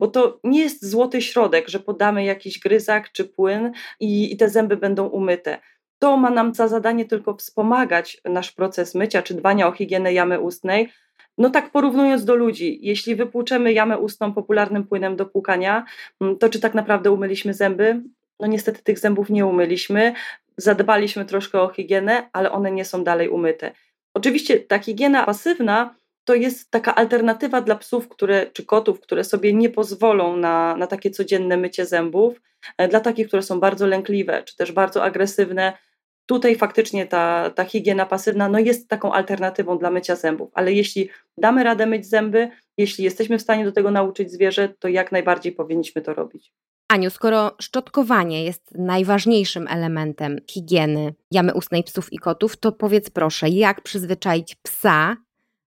bo 0.00 0.08
to 0.08 0.40
nie 0.44 0.60
jest 0.60 0.90
złoty 0.90 1.22
środek, 1.22 1.68
że 1.68 1.80
podamy 1.80 2.24
jakiś 2.24 2.58
gryzak 2.58 3.12
czy 3.12 3.24
płyn 3.24 3.72
i, 4.00 4.32
i 4.32 4.36
te 4.36 4.48
zęby 4.48 4.76
będą 4.76 5.06
umyte. 5.06 5.58
To 5.98 6.16
ma 6.16 6.30
nam 6.30 6.54
za 6.54 6.68
zadanie 6.68 7.04
tylko 7.04 7.34
wspomagać 7.34 8.20
nasz 8.24 8.52
proces 8.52 8.94
mycia 8.94 9.22
czy 9.22 9.34
dbania 9.34 9.68
o 9.68 9.72
higienę 9.72 10.12
jamy 10.12 10.40
ustnej. 10.40 10.88
No 11.38 11.50
tak 11.50 11.70
porównując 11.70 12.24
do 12.24 12.34
ludzi, 12.34 12.78
jeśli 12.82 13.14
wypłuczemy 13.14 13.72
jamę 13.72 13.98
ustną 13.98 14.34
popularnym 14.34 14.86
płynem 14.86 15.16
do 15.16 15.26
płukania, 15.26 15.84
mm, 16.20 16.38
to 16.38 16.48
czy 16.48 16.60
tak 16.60 16.74
naprawdę 16.74 17.10
umyliśmy 17.12 17.54
zęby? 17.54 18.02
No 18.40 18.46
niestety 18.46 18.82
tych 18.82 18.98
zębów 18.98 19.30
nie 19.30 19.46
umyliśmy, 19.46 20.14
zadbaliśmy 20.56 21.24
troszkę 21.24 21.60
o 21.60 21.68
higienę, 21.68 22.28
ale 22.32 22.52
one 22.52 22.70
nie 22.70 22.84
są 22.84 23.04
dalej 23.04 23.28
umyte. 23.28 23.72
Oczywiście 24.14 24.60
ta 24.60 24.78
higiena 24.78 25.24
pasywna 25.24 25.94
to 26.24 26.34
jest 26.34 26.70
taka 26.70 26.94
alternatywa 26.94 27.60
dla 27.60 27.76
psów, 27.76 28.08
które, 28.08 28.46
czy 28.52 28.64
kotów, 28.64 29.00
które 29.00 29.24
sobie 29.24 29.52
nie 29.52 29.70
pozwolą 29.70 30.36
na, 30.36 30.76
na 30.76 30.86
takie 30.86 31.10
codzienne 31.10 31.56
mycie 31.56 31.86
zębów, 31.86 32.40
e, 32.78 32.88
dla 32.88 33.00
takich, 33.00 33.26
które 33.26 33.42
są 33.42 33.60
bardzo 33.60 33.86
lękliwe, 33.86 34.42
czy 34.42 34.56
też 34.56 34.72
bardzo 34.72 35.04
agresywne. 35.04 35.72
Tutaj 36.26 36.56
faktycznie 36.56 37.06
ta, 37.06 37.50
ta 37.50 37.64
higiena 37.64 38.06
pasywna 38.06 38.48
no 38.48 38.58
jest 38.58 38.88
taką 38.88 39.12
alternatywą 39.12 39.78
dla 39.78 39.90
mycia 39.90 40.16
zębów, 40.16 40.50
ale 40.54 40.72
jeśli 40.72 41.08
damy 41.38 41.64
radę 41.64 41.86
myć 41.86 42.06
zęby, 42.06 42.48
jeśli 42.78 43.04
jesteśmy 43.04 43.38
w 43.38 43.42
stanie 43.42 43.64
do 43.64 43.72
tego 43.72 43.90
nauczyć 43.90 44.32
zwierzę, 44.32 44.68
to 44.78 44.88
jak 44.88 45.12
najbardziej 45.12 45.52
powinniśmy 45.52 46.02
to 46.02 46.14
robić. 46.14 46.52
Aniu, 46.88 47.10
skoro 47.10 47.56
szczotkowanie 47.60 48.44
jest 48.44 48.74
najważniejszym 48.74 49.66
elementem 49.68 50.38
higieny 50.50 51.14
jamy 51.30 51.54
ustnej 51.54 51.84
psów 51.84 52.12
i 52.12 52.18
kotów, 52.18 52.56
to 52.56 52.72
powiedz 52.72 53.10
proszę, 53.10 53.48
jak 53.48 53.80
przyzwyczaić 53.80 54.56
psa 54.62 55.16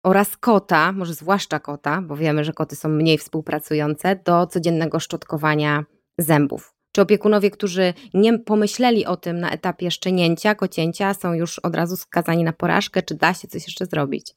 oraz 0.03 0.37
kota, 0.37 0.93
może 0.93 1.15
zwłaszcza 1.15 1.61
kota, 1.61 2.03
bo 2.03 2.17
wiemy, 2.17 2.45
że 2.45 2.53
koty 2.53 2.77
są 2.77 2.89
mniej 2.89 3.19
współpracujące, 3.19 4.17
do 4.25 4.47
codziennego 4.47 5.01
szczotkowania 5.01 5.85
zębów. 6.19 6.75
Czy 6.93 7.03
opiekunowie, 7.03 7.51
którzy 7.51 7.95
nie 8.15 8.39
pomyśleli 8.39 9.07
o 9.07 9.17
tym 9.17 9.41
na 9.41 9.51
etapie 9.51 9.91
szczenięcia, 9.91 10.55
kocięcia, 10.55 11.15
są 11.15 11.33
już 11.33 11.59
od 11.59 11.75
razu 11.75 11.97
skazani 11.97 12.45
na 12.45 12.53
porażkę? 12.53 13.03
Czy 13.03 13.15
da 13.15 13.35
się 13.35 13.49
coś 13.49 13.67
jeszcze 13.67 13.87
zrobić? 13.87 14.35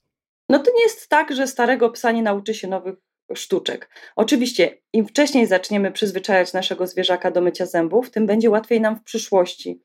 No 0.49 0.59
to 0.59 0.71
nie 0.71 0.83
jest 0.83 1.09
tak, 1.09 1.35
że 1.35 1.47
starego 1.47 1.89
psa 1.89 2.11
nie 2.11 2.21
nauczy 2.21 2.53
się 2.53 2.67
nowych 2.67 2.95
sztuczek. 3.35 3.89
Oczywiście, 4.15 4.77
im 4.93 5.07
wcześniej 5.07 5.47
zaczniemy 5.47 5.91
przyzwyczajać 5.91 6.53
naszego 6.53 6.87
zwierzaka 6.87 7.31
do 7.31 7.41
mycia 7.41 7.65
zębów, 7.65 8.11
tym 8.11 8.25
będzie 8.25 8.49
łatwiej 8.49 8.81
nam 8.81 8.95
w 8.95 9.03
przyszłości. 9.03 9.81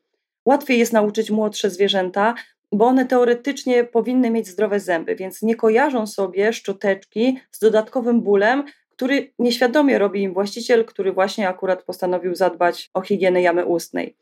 Łatwiej 0.47 0.79
jest 0.79 0.93
nauczyć 0.93 1.31
młodsze 1.31 1.71
zwierzęta, 1.71 2.35
bo 2.73 2.87
one 2.87 3.07
teoretycznie 3.07 3.85
powinny 3.85 4.31
mieć 4.31 4.47
zdrowe 4.47 4.81
zęby, 4.81 5.17
więc 5.17 5.43
nie 5.43 5.55
kojarzą 5.55 6.07
sobie 6.07 6.53
szczoteczki 6.53 7.39
z 7.51 7.59
dodatkowym 7.59 8.21
bólem, 8.23 8.65
który 8.91 9.33
nieświadomie 9.39 9.99
robi 9.99 10.23
im 10.23 10.35
właściciel, 10.35 10.85
który 10.85 11.13
właśnie 11.13 11.49
akurat 11.49 11.83
postanowił 11.83 12.35
zadbać 12.35 12.91
o 12.95 13.01
higienę 13.01 13.43
jamy 13.43 13.65
ustnej. 13.67 14.17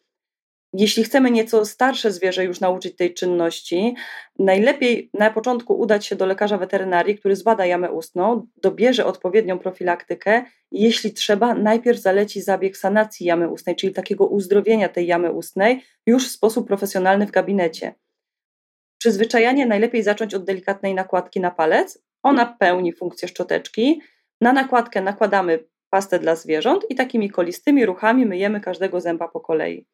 Jeśli 0.72 1.04
chcemy 1.04 1.30
nieco 1.30 1.64
starsze 1.64 2.12
zwierzę 2.12 2.44
już 2.44 2.60
nauczyć 2.60 2.96
tej 2.96 3.14
czynności, 3.14 3.94
najlepiej 4.38 5.10
na 5.14 5.30
początku 5.30 5.78
udać 5.78 6.06
się 6.06 6.16
do 6.16 6.26
lekarza 6.26 6.58
weterynarii, 6.58 7.18
który 7.18 7.36
zbada 7.36 7.66
jamę 7.66 7.92
ustną, 7.92 8.46
dobierze 8.56 9.06
odpowiednią 9.06 9.58
profilaktykę 9.58 10.44
i 10.72 10.82
jeśli 10.82 11.12
trzeba, 11.12 11.54
najpierw 11.54 12.00
zaleci 12.00 12.42
zabieg 12.42 12.76
sanacji 12.76 13.26
jamy 13.26 13.48
ustnej, 13.48 13.76
czyli 13.76 13.92
takiego 13.92 14.26
uzdrowienia 14.26 14.88
tej 14.88 15.06
jamy 15.06 15.32
ustnej 15.32 15.82
już 16.06 16.28
w 16.28 16.30
sposób 16.30 16.66
profesjonalny 16.66 17.26
w 17.26 17.30
gabinecie. 17.30 17.94
Przyzwyczajanie 18.98 19.66
najlepiej 19.66 20.02
zacząć 20.02 20.34
od 20.34 20.44
delikatnej 20.44 20.94
nakładki 20.94 21.40
na 21.40 21.50
palec. 21.50 21.98
Ona 22.22 22.46
pełni 22.46 22.92
funkcję 22.92 23.28
szczoteczki. 23.28 24.00
Na 24.40 24.52
nakładkę 24.52 25.00
nakładamy 25.00 25.58
pastę 25.90 26.18
dla 26.18 26.36
zwierząt 26.36 26.90
i 26.90 26.94
takimi 26.94 27.30
kolistymi 27.30 27.86
ruchami 27.86 28.26
myjemy 28.26 28.60
każdego 28.60 29.00
zęba 29.00 29.28
po 29.28 29.40
kolei. 29.40 29.86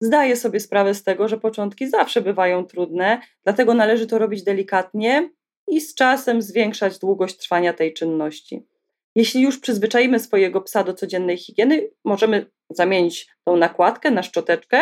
Zdaję 0.00 0.36
sobie 0.36 0.60
sprawę 0.60 0.94
z 0.94 1.02
tego, 1.02 1.28
że 1.28 1.38
początki 1.38 1.88
zawsze 1.88 2.20
bywają 2.20 2.64
trudne, 2.64 3.20
dlatego 3.44 3.74
należy 3.74 4.06
to 4.06 4.18
robić 4.18 4.42
delikatnie 4.42 5.30
i 5.68 5.80
z 5.80 5.94
czasem 5.94 6.42
zwiększać 6.42 6.98
długość 6.98 7.36
trwania 7.36 7.72
tej 7.72 7.94
czynności. 7.94 8.66
Jeśli 9.14 9.42
już 9.42 9.58
przyzwyczaimy 9.58 10.20
swojego 10.20 10.60
psa 10.60 10.84
do 10.84 10.94
codziennej 10.94 11.36
higieny, 11.36 11.90
możemy 12.04 12.46
zamienić 12.70 13.28
tą 13.44 13.56
nakładkę 13.56 14.10
na 14.10 14.22
szczoteczkę, 14.22 14.80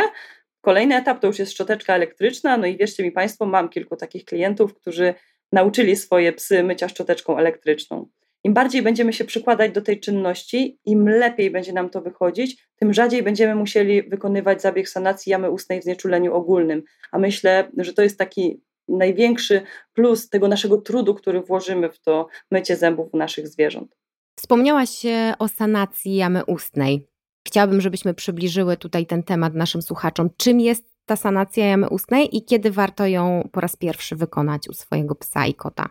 Kolejny 0.67 0.97
etap 0.97 1.21
to 1.21 1.27
już 1.27 1.39
jest 1.39 1.53
szczoteczka 1.53 1.95
elektryczna, 1.95 2.57
no 2.57 2.67
i 2.67 2.77
wierzcie 2.77 3.03
mi 3.03 3.13
Państwo, 3.13 3.47
mam 3.47 3.69
kilku 3.69 3.97
takich 3.97 4.25
klientów, 4.25 4.75
którzy 4.75 5.15
nauczyli 5.53 5.97
swoje 5.97 6.33
psy 6.33 6.63
mycia 6.63 6.89
szczoteczką 6.89 7.39
elektryczną. 7.39 8.09
Im 8.45 8.55
bardziej 8.55 8.83
będziemy 8.83 9.13
się 9.13 9.25
przykładać 9.25 9.73
do 9.73 9.83
tej 9.83 10.01
czynności, 10.01 10.79
im 10.85 11.09
lepiej 11.09 11.51
będzie 11.51 11.73
nam 11.73 11.91
to 11.91 12.01
wychodzić, 12.01 12.69
tym 12.77 12.93
rzadziej 12.95 13.23
będziemy 13.23 13.55
musieli 13.55 14.03
wykonywać 14.03 14.63
zabieg 14.63 14.89
sanacji 14.89 15.31
jamy 15.31 15.51
ustnej 15.51 15.81
w 15.81 15.85
znieczuleniu 15.85 16.35
ogólnym. 16.35 16.83
A 17.13 17.19
myślę, 17.19 17.71
że 17.77 17.93
to 17.93 18.03
jest 18.03 18.19
taki 18.19 18.61
największy 18.89 19.63
plus 19.95 20.29
tego 20.29 20.49
naszego 20.49 20.79
trudu, 20.79 21.15
który 21.15 21.41
włożymy 21.41 21.91
w 21.91 22.01
to 22.01 22.29
mycie 22.51 22.77
zębów 22.77 23.15
u 23.15 23.17
naszych 23.17 23.49
zwierząt. 23.49 23.97
Wspomniałaś 24.37 25.03
o 25.39 25.49
sanacji 25.49 26.17
jamy 26.17 26.45
ustnej. 26.45 27.07
Chciałabym, 27.47 27.81
żebyśmy 27.81 28.15
przybliżyły 28.15 28.77
tutaj 28.77 29.07
ten 29.07 29.23
temat 29.23 29.55
naszym 29.55 29.83
słuchaczom. 29.83 30.31
Czym 30.37 30.61
jest 30.61 30.85
ta 31.05 31.17
sanacja 31.17 31.67
jamy 31.67 31.89
ustnej 31.89 32.37
i 32.37 32.45
kiedy 32.45 32.71
warto 32.71 33.07
ją 33.07 33.49
po 33.53 33.61
raz 33.61 33.77
pierwszy 33.77 34.17
wykonać 34.17 34.69
u 34.69 34.73
swojego 34.73 35.15
psa 35.15 35.47
i 35.47 35.55
kota? 35.55 35.89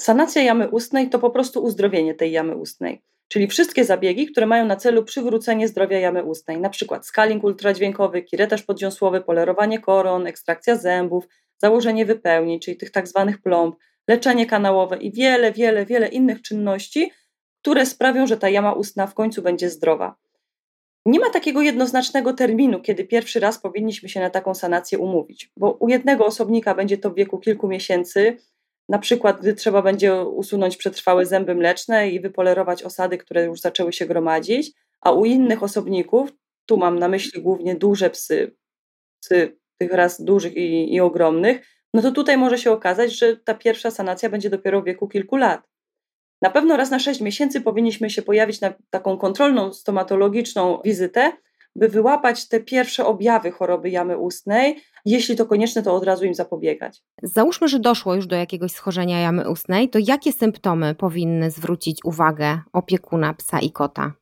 Sanacja 0.00 0.42
jamy 0.42 0.68
ustnej 0.68 1.10
to 1.10 1.18
po 1.18 1.30
prostu 1.30 1.64
uzdrowienie 1.64 2.14
tej 2.14 2.32
jamy 2.32 2.56
ustnej, 2.56 3.02
czyli 3.28 3.46
wszystkie 3.46 3.84
zabiegi, 3.84 4.26
które 4.26 4.46
mają 4.46 4.66
na 4.66 4.76
celu 4.76 5.04
przywrócenie 5.04 5.68
zdrowia 5.68 5.98
jamy 5.98 6.24
ustnej, 6.24 6.60
na 6.60 6.70
przykład 6.70 7.06
skaling 7.06 7.44
ultradźwiękowy, 7.44 8.22
kiretarz 8.22 8.62
poddziąsłowy, 8.62 9.20
polerowanie 9.20 9.78
koron, 9.78 10.26
ekstrakcja 10.26 10.76
zębów, 10.76 11.28
założenie 11.58 12.06
wypełnień, 12.06 12.60
czyli 12.60 12.76
tych 12.76 12.90
tak 12.90 13.08
zwanych 13.08 13.42
plomb, 13.42 13.76
leczenie 14.08 14.46
kanałowe 14.46 14.96
i 14.96 15.12
wiele, 15.12 15.52
wiele, 15.52 15.86
wiele 15.86 16.08
innych 16.08 16.42
czynności, 16.42 17.10
które 17.62 17.86
sprawią, 17.86 18.26
że 18.26 18.36
ta 18.36 18.48
jama 18.48 18.72
ustna 18.72 19.06
w 19.06 19.14
końcu 19.14 19.42
będzie 19.42 19.70
zdrowa. 19.70 20.16
Nie 21.06 21.20
ma 21.20 21.30
takiego 21.30 21.62
jednoznacznego 21.62 22.32
terminu, 22.32 22.80
kiedy 22.80 23.04
pierwszy 23.04 23.40
raz 23.40 23.58
powinniśmy 23.58 24.08
się 24.08 24.20
na 24.20 24.30
taką 24.30 24.54
sanację 24.54 24.98
umówić, 24.98 25.52
bo 25.56 25.72
u 25.72 25.88
jednego 25.88 26.26
osobnika 26.26 26.74
będzie 26.74 26.98
to 26.98 27.10
w 27.10 27.14
wieku 27.14 27.38
kilku 27.38 27.68
miesięcy, 27.68 28.36
Na 28.88 28.98
przykład, 28.98 29.40
gdy 29.40 29.54
trzeba 29.54 29.82
będzie 29.82 30.24
usunąć 30.24 30.76
przetrwałe 30.76 31.26
zęby 31.26 31.54
mleczne 31.54 32.10
i 32.10 32.20
wypolerować 32.20 32.82
osady, 32.82 33.18
które 33.18 33.44
już 33.44 33.60
zaczęły 33.60 33.92
się 33.92 34.06
gromadzić, 34.06 34.72
a 35.00 35.12
u 35.12 35.24
innych 35.24 35.62
osobników, 35.62 36.32
tu 36.66 36.76
mam 36.76 36.98
na 36.98 37.08
myśli 37.08 37.42
głównie 37.42 37.74
duże 37.74 38.10
psy, 38.10 38.56
psy 39.22 39.58
tych 39.78 39.92
raz 39.92 40.24
dużych 40.24 40.56
i, 40.56 40.94
i 40.94 41.00
ogromnych, 41.00 41.66
no 41.94 42.02
to 42.02 42.12
tutaj 42.12 42.36
może 42.36 42.58
się 42.58 42.70
okazać, 42.70 43.12
że 43.18 43.36
ta 43.36 43.54
pierwsza 43.54 43.90
sanacja 43.90 44.30
będzie 44.30 44.50
dopiero 44.50 44.82
w 44.82 44.84
wieku 44.84 45.08
kilku 45.08 45.36
lat. 45.36 45.71
Na 46.42 46.50
pewno 46.50 46.76
raz 46.76 46.90
na 46.90 46.98
6 46.98 47.20
miesięcy 47.20 47.60
powinniśmy 47.60 48.10
się 48.10 48.22
pojawić 48.22 48.60
na 48.60 48.74
taką 48.90 49.18
kontrolną 49.18 49.72
stomatologiczną 49.72 50.78
wizytę, 50.84 51.32
by 51.76 51.88
wyłapać 51.88 52.48
te 52.48 52.60
pierwsze 52.60 53.06
objawy 53.06 53.50
choroby 53.50 53.90
jamy 53.90 54.18
ustnej. 54.18 54.80
Jeśli 55.04 55.36
to 55.36 55.46
konieczne, 55.46 55.82
to 55.82 55.94
od 55.94 56.04
razu 56.04 56.24
im 56.24 56.34
zapobiegać. 56.34 57.02
Załóżmy, 57.22 57.68
że 57.68 57.78
doszło 57.78 58.14
już 58.14 58.26
do 58.26 58.36
jakiegoś 58.36 58.72
schorzenia 58.72 59.20
jamy 59.20 59.50
ustnej, 59.50 59.88
to 59.88 59.98
jakie 60.02 60.32
symptomy 60.32 60.94
powinny 60.94 61.50
zwrócić 61.50 61.98
uwagę 62.04 62.60
opiekuna 62.72 63.34
psa 63.34 63.60
i 63.60 63.70
kota? 63.70 64.12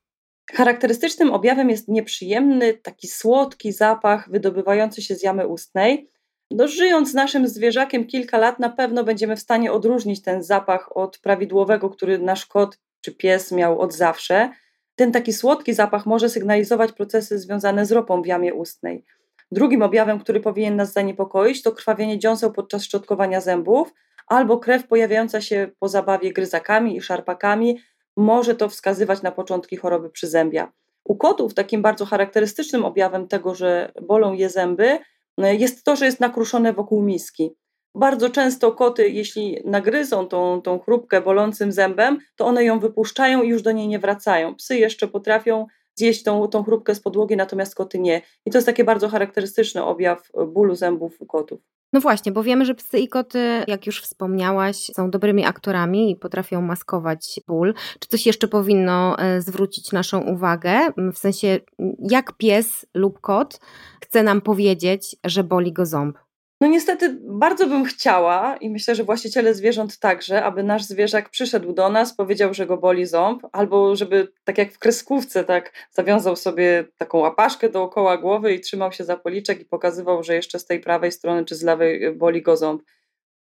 Charakterystycznym 0.53 1.31
objawem 1.31 1.71
jest 1.71 1.89
nieprzyjemny, 1.89 2.75
taki 2.75 3.09
słodki 3.09 3.73
zapach 3.73 4.31
wydobywający 4.31 5.03
się 5.03 5.15
z 5.15 5.23
jamy 5.23 5.47
ustnej. 5.47 6.11
No, 6.51 6.69
żyjąc 6.69 7.15
naszym 7.15 7.49
zwierzakiem 7.49 8.07
kilka 8.07 8.39
lat, 8.39 8.59
na 8.59 8.69
pewno 8.69 9.05
będziemy 9.05 9.37
w 9.37 9.41
stanie 9.41 9.73
odróżnić 9.73 10.23
ten 10.23 10.43
zapach 10.43 10.97
od 10.97 11.19
prawidłowego, 11.19 11.91
który 11.91 12.19
nasz 12.19 12.47
kot 12.47 12.79
czy 13.01 13.13
pies 13.13 13.53
miał 13.53 13.81
od 13.81 13.95
zawsze. 13.95 14.51
Ten 14.95 15.13
taki 15.13 15.33
słodki 15.33 15.75
zapach 15.75 16.07
może 16.07 16.29
sygnalizować 16.29 16.93
procesy 16.93 17.39
związane 17.39 17.87
z 17.87 17.93
ropą 17.93 18.23
w 18.23 18.27
jamie 18.27 18.55
ustnej. 18.55 19.05
Drugim 19.53 19.83
objawem, 19.83 20.21
który 20.21 20.41
powinien 20.41 20.77
nas 20.77 20.93
zaniepokoić, 20.93 21.63
to 21.63 21.73
krwawienie 21.73 22.19
dziąseł 22.19 22.53
podczas 22.53 22.85
szczotkowania 22.85 23.41
zębów 23.41 23.95
albo 24.27 24.59
krew 24.59 24.87
pojawiająca 24.87 25.41
się 25.41 25.69
po 25.79 25.89
zabawie 25.89 26.33
gryzakami 26.33 26.97
i 26.97 27.01
szarpakami. 27.01 27.81
Może 28.17 28.55
to 28.55 28.69
wskazywać 28.69 29.23
na 29.23 29.33
początki 29.33 29.77
choroby 29.77 30.11
przyzębia. 30.11 30.73
U 31.05 31.17
kotów 31.17 31.55
takim 31.55 31.83
bardzo 31.83 32.07
charakterystycznym 32.07 32.85
objawem 32.85 33.29
tego, 33.29 33.55
że 33.55 33.93
bolą 34.03 34.33
je 34.33 34.49
zęby, 34.49 34.99
jest 35.39 35.85
to, 35.85 35.97
że 35.97 36.05
jest 36.05 36.21
nakruszone 36.21 36.73
wokół 36.73 37.03
miski. 37.03 37.51
Bardzo 37.95 38.31
często 38.31 38.73
koty, 38.73 39.09
jeśli 39.09 39.63
nagryzą 39.65 40.29
tą, 40.29 40.63
tą 40.63 40.79
chrupkę 40.79 41.21
bolącym 41.21 41.73
zębem, 41.73 42.19
to 42.37 42.47
one 42.47 42.65
ją 42.65 42.81
wypuszczają 42.81 43.43
i 43.43 43.49
już 43.49 43.63
do 43.63 43.73
niej 43.73 43.89
nie 43.89 43.99
wracają. 43.99 44.55
Psy 44.55 44.79
jeszcze 44.79 45.09
potrafią 45.09 45.67
zjeść 45.95 46.23
tą, 46.23 46.49
tą 46.49 46.63
chrupkę 46.63 46.95
z 46.95 47.01
podłogi, 47.01 47.37
natomiast 47.37 47.75
koty 47.75 47.99
nie. 47.99 48.23
I 48.47 48.51
to 48.51 48.59
jest 48.59 48.67
taki 48.67 48.85
bardzo 48.85 49.09
charakterystyczny 49.09 49.85
objaw 49.85 50.31
bólu 50.47 50.75
zębów 50.75 51.21
u 51.21 51.27
kotów. 51.27 51.61
No 51.93 52.01
właśnie, 52.01 52.33
bo 52.33 52.43
wiemy, 52.43 52.65
że 52.65 52.75
psy 52.75 52.99
i 52.99 53.09
koty, 53.09 53.65
jak 53.67 53.87
już 53.87 54.03
wspomniałaś, 54.03 54.77
są 54.77 55.11
dobrymi 55.11 55.45
aktorami 55.45 56.11
i 56.11 56.17
potrafią 56.17 56.63
maskować 56.63 57.41
ból. 57.47 57.75
Czy 57.99 58.09
coś 58.09 58.27
jeszcze 58.27 58.49
powinno 58.49 59.19
e, 59.19 59.43
zwrócić 59.43 59.93
naszą 59.93 60.21
uwagę? 60.21 60.79
W 61.13 61.19
sensie, 61.19 61.61
jak 61.99 62.33
pies 62.37 62.87
lub 62.95 63.21
kot 63.21 63.61
chce 64.05 64.23
nam 64.23 64.41
powiedzieć, 64.41 65.17
że 65.25 65.45
boli 65.45 65.73
go 65.73 65.87
ząb? 65.87 66.19
No 66.61 66.69
niestety 66.69 67.19
bardzo 67.23 67.67
bym 67.67 67.85
chciała 67.85 68.57
i 68.57 68.71
myślę, 68.71 68.95
że 68.95 69.05
właściciele 69.05 69.55
zwierząt 69.55 69.99
także, 69.99 70.45
aby 70.45 70.63
nasz 70.63 70.85
zwierzak 70.85 71.31
przyszedł 71.31 71.73
do 71.73 71.89
nas, 71.89 72.15
powiedział, 72.15 72.55
że 72.55 72.67
go 72.67 72.77
boli 72.77 73.07
ząb, 73.07 73.47
albo 73.53 73.97
żeby 73.97 74.33
tak 74.45 74.59
jak 74.59 74.73
w 74.73 74.79
kreskówce, 74.79 75.45
tak 75.45 75.73
zawiązał 75.91 76.37
sobie 76.37 76.85
taką 76.99 77.19
łapaszkę 77.19 77.69
dookoła 77.69 78.17
głowy 78.17 78.55
i 78.55 78.61
trzymał 78.61 78.93
się 78.93 79.05
za 79.05 79.17
policzek 79.17 79.61
i 79.61 79.65
pokazywał, 79.65 80.23
że 80.23 80.35
jeszcze 80.35 80.59
z 80.59 80.67
tej 80.67 80.81
prawej 80.81 81.13
strony 81.13 81.45
czy 81.45 81.55
z 81.55 81.63
lewej 81.63 82.17
boli 82.17 82.43
go 82.43 82.57
ząb. 82.57 82.83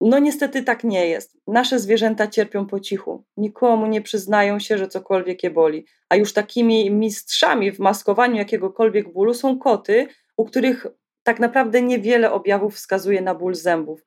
No 0.01 0.19
niestety 0.19 0.63
tak 0.63 0.83
nie 0.83 1.07
jest. 1.07 1.37
Nasze 1.47 1.79
zwierzęta 1.79 2.27
cierpią 2.27 2.65
po 2.65 2.79
cichu. 2.79 3.23
Nikomu 3.37 3.87
nie 3.87 4.01
przyznają 4.01 4.59
się, 4.59 4.77
że 4.77 4.87
cokolwiek 4.87 5.43
je 5.43 5.49
boli. 5.49 5.85
A 6.09 6.15
już 6.15 6.33
takimi 6.33 6.91
mistrzami 6.91 7.71
w 7.71 7.79
maskowaniu 7.79 8.35
jakiegokolwiek 8.35 9.13
bólu 9.13 9.33
są 9.33 9.59
koty, 9.59 10.07
u 10.37 10.45
których 10.45 10.87
tak 11.23 11.39
naprawdę 11.39 11.81
niewiele 11.81 12.31
objawów 12.31 12.75
wskazuje 12.75 13.21
na 13.21 13.35
ból 13.35 13.55
zębów. 13.55 14.05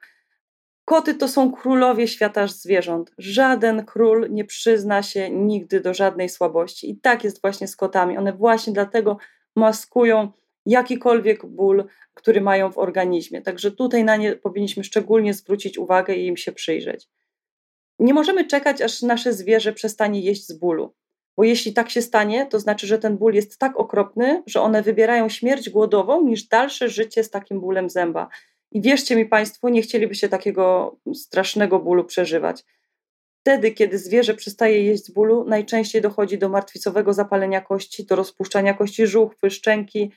Koty 0.85 1.15
to 1.15 1.29
są 1.29 1.53
królowie 1.53 2.09
świata 2.09 2.47
zwierząt. 2.47 3.11
Żaden 3.19 3.85
król 3.85 4.27
nie 4.31 4.45
przyzna 4.45 5.03
się 5.03 5.31
nigdy 5.31 5.81
do 5.81 5.95
żadnej 5.95 6.29
słabości. 6.29 6.91
I 6.91 7.01
tak 7.01 7.25
jest 7.25 7.41
właśnie 7.41 7.69
z 7.69 7.77
kotami. 7.77 8.19
One 8.19 8.33
właśnie 8.33 8.73
dlatego 8.73 9.19
maskują 9.57 10.33
jakikolwiek 10.67 11.47
ból, 11.47 11.85
który 12.15 12.41
mają 12.41 12.73
w 12.73 12.79
organizmie. 12.79 13.43
Także 13.43 13.71
tutaj 13.71 14.05
na 14.05 14.17
nie 14.17 14.37
powinniśmy 14.37 14.85
szczególnie 14.85 15.35
zwrócić 15.35 15.79
uwagę 15.79 16.15
i 16.15 16.27
im 16.27 16.37
się 16.37 16.53
przyjrzeć. 16.53 17.09
Nie 17.99 18.15
możemy 18.15 18.47
czekać, 18.47 18.83
aż 18.83 19.03
nasze 19.03 19.33
zwierzę 19.33 19.73
przestanie 19.73 20.21
jeść 20.21 20.47
z 20.47 20.53
bólu. 20.53 20.95
Bo 21.37 21.45
jeśli 21.45 21.73
tak 21.73 21.91
się 21.91 22.03
stanie, 22.03 22.47
to 22.47 22.61
znaczy, 22.61 22.87
że 22.87 22.99
ten 22.99 23.17
ból 23.17 23.35
jest 23.35 23.59
tak 23.59 23.77
okropny, 23.77 24.43
że 24.47 24.61
one 24.61 24.83
wybierają 24.83 25.29
śmierć 25.29 25.71
głodową 25.71 26.25
niż 26.25 26.49
dalsze 26.49 26.89
życie 26.89 27.25
z 27.25 27.31
takim 27.31 27.61
bólem 27.61 27.91
zęba. 27.91 28.29
I 28.73 28.81
wierzcie 28.81 29.17
mi 29.17 29.27
Państwo, 29.27 29.69
nie 29.69 29.83
chcielibyście 29.83 30.29
takiego 30.29 30.97
strasznego 31.15 31.79
bólu 31.79 32.05
przeżywać. 32.05 32.65
Wtedy, 33.41 33.71
kiedy 33.71 33.99
zwierzę 33.99 34.35
przestaje 34.35 34.85
jeść 34.85 35.05
z 35.05 35.11
bólu, 35.11 35.45
najczęściej 35.45 36.03
dochodzi 36.03 36.39
do 36.39 36.49
martwicowego 36.49 37.13
zapalenia 37.13 37.61
kości, 37.61 38.07
do 38.07 38.17
rozpuszczania 38.17 38.75
kości 38.75 39.07
żuchwy, 39.07 39.51
szczęki. 39.51 40.13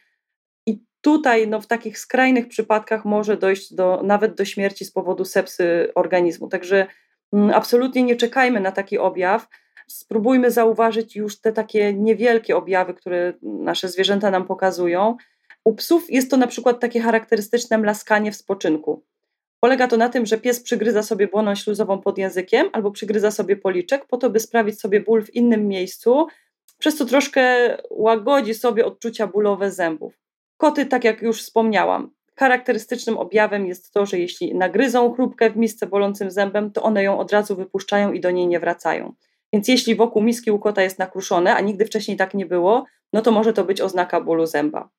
I 0.65 0.83
tutaj 1.01 1.47
no, 1.47 1.61
w 1.61 1.67
takich 1.67 1.99
skrajnych 1.99 2.47
przypadkach 2.47 3.05
może 3.05 3.37
dojść 3.37 3.73
do, 3.73 4.01
nawet 4.03 4.35
do 4.35 4.45
śmierci 4.45 4.85
z 4.85 4.91
powodu 4.91 5.25
sepsy 5.25 5.91
organizmu. 5.95 6.47
Także 6.47 6.87
mm, 7.33 7.49
absolutnie 7.49 8.03
nie 8.03 8.15
czekajmy 8.15 8.59
na 8.59 8.71
taki 8.71 8.97
objaw 8.97 9.47
spróbujmy 9.91 10.51
zauważyć 10.51 11.15
już 11.15 11.41
te 11.41 11.53
takie 11.53 11.93
niewielkie 11.93 12.57
objawy, 12.57 12.93
które 12.93 13.33
nasze 13.41 13.89
zwierzęta 13.89 14.31
nam 14.31 14.47
pokazują. 14.47 15.17
U 15.65 15.75
psów 15.75 16.11
jest 16.11 16.31
to 16.31 16.37
na 16.37 16.47
przykład 16.47 16.79
takie 16.79 17.01
charakterystyczne 17.01 17.77
mlaskanie 17.77 18.31
w 18.31 18.35
spoczynku. 18.35 19.03
Polega 19.59 19.87
to 19.87 19.97
na 19.97 20.09
tym, 20.09 20.25
że 20.25 20.37
pies 20.37 20.63
przygryza 20.63 21.03
sobie 21.03 21.27
błoną 21.27 21.55
śluzową 21.55 22.01
pod 22.01 22.17
językiem 22.17 22.69
albo 22.73 22.91
przygryza 22.91 23.31
sobie 23.31 23.55
policzek 23.55 24.05
po 24.05 24.17
to, 24.17 24.29
by 24.29 24.39
sprawić 24.39 24.79
sobie 24.79 24.99
ból 24.99 25.25
w 25.25 25.35
innym 25.35 25.67
miejscu, 25.67 26.27
przez 26.77 26.97
co 26.97 27.05
troszkę 27.05 27.77
łagodzi 27.89 28.53
sobie 28.53 28.85
odczucia 28.85 29.27
bólowe 29.27 29.71
zębów. 29.71 30.13
Koty, 30.57 30.85
tak 30.85 31.03
jak 31.03 31.21
już 31.21 31.41
wspomniałam, 31.41 32.11
charakterystycznym 32.35 33.17
objawem 33.17 33.65
jest 33.65 33.93
to, 33.93 34.05
że 34.05 34.19
jeśli 34.19 34.55
nagryzą 34.55 35.13
chrupkę 35.13 35.49
w 35.49 35.57
misce 35.57 35.87
bolącym 35.87 36.31
zębem, 36.31 36.71
to 36.71 36.83
one 36.83 37.03
ją 37.03 37.19
od 37.19 37.31
razu 37.31 37.55
wypuszczają 37.55 38.13
i 38.13 38.19
do 38.19 38.31
niej 38.31 38.47
nie 38.47 38.59
wracają. 38.59 39.13
Więc 39.53 39.67
jeśli 39.67 39.95
wokół 39.95 40.21
miski 40.23 40.51
u 40.51 40.59
kota 40.59 40.81
jest 40.81 40.99
nakruszone, 40.99 41.55
a 41.55 41.61
nigdy 41.61 41.85
wcześniej 41.85 42.17
tak 42.17 42.33
nie 42.33 42.45
było, 42.45 42.85
no 43.13 43.21
to 43.21 43.31
może 43.31 43.53
to 43.53 43.63
być 43.63 43.81
oznaka 43.81 44.21
bólu 44.21 44.45
zęba. 44.45 44.89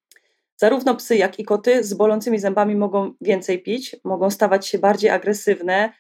Zarówno 0.57 0.95
psy, 0.95 1.17
jak 1.17 1.39
i 1.39 1.45
koty 1.45 1.85
z 1.85 1.95
bolącymi 1.95 2.39
zębami 2.39 2.77
mogą 2.77 3.15
więcej 3.21 3.63
pić, 3.63 3.97
mogą 4.05 4.31
stawać 4.31 4.67
się 4.67 4.79
bardziej 4.79 5.11
agresywne. 5.11 5.93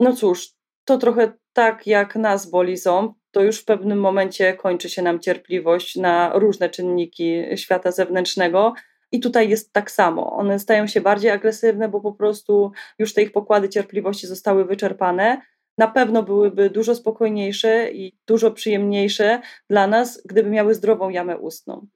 No 0.00 0.12
cóż, 0.12 0.52
to 0.84 0.98
trochę 0.98 1.32
tak 1.52 1.86
jak 1.86 2.16
nas 2.16 2.50
boli 2.50 2.76
ząb, 2.76 3.16
to 3.30 3.42
już 3.42 3.60
w 3.60 3.64
pewnym 3.64 4.00
momencie 4.00 4.54
kończy 4.54 4.90
się 4.90 5.02
nam 5.02 5.20
cierpliwość 5.20 5.96
na 5.96 6.32
różne 6.34 6.70
czynniki 6.70 7.42
świata 7.56 7.92
zewnętrznego. 7.92 8.74
I 9.12 9.20
tutaj 9.20 9.48
jest 9.48 9.72
tak 9.72 9.90
samo. 9.90 10.32
One 10.32 10.58
stają 10.58 10.86
się 10.86 11.00
bardziej 11.00 11.30
agresywne, 11.30 11.88
bo 11.88 12.00
po 12.00 12.12
prostu 12.12 12.72
już 12.98 13.14
te 13.14 13.22
ich 13.22 13.32
pokłady 13.32 13.68
cierpliwości 13.68 14.26
zostały 14.26 14.64
wyczerpane 14.64 15.40
na 15.78 15.88
pewno 15.88 16.22
byłyby 16.22 16.70
dużo 16.70 16.94
spokojniejsze 16.94 17.92
i 17.92 18.18
dużo 18.26 18.50
przyjemniejsze 18.50 19.40
dla 19.70 19.86
nas, 19.86 20.22
gdyby 20.24 20.50
miały 20.50 20.74
zdrową 20.74 21.10
jamę 21.10 21.38
ustną. 21.38 21.86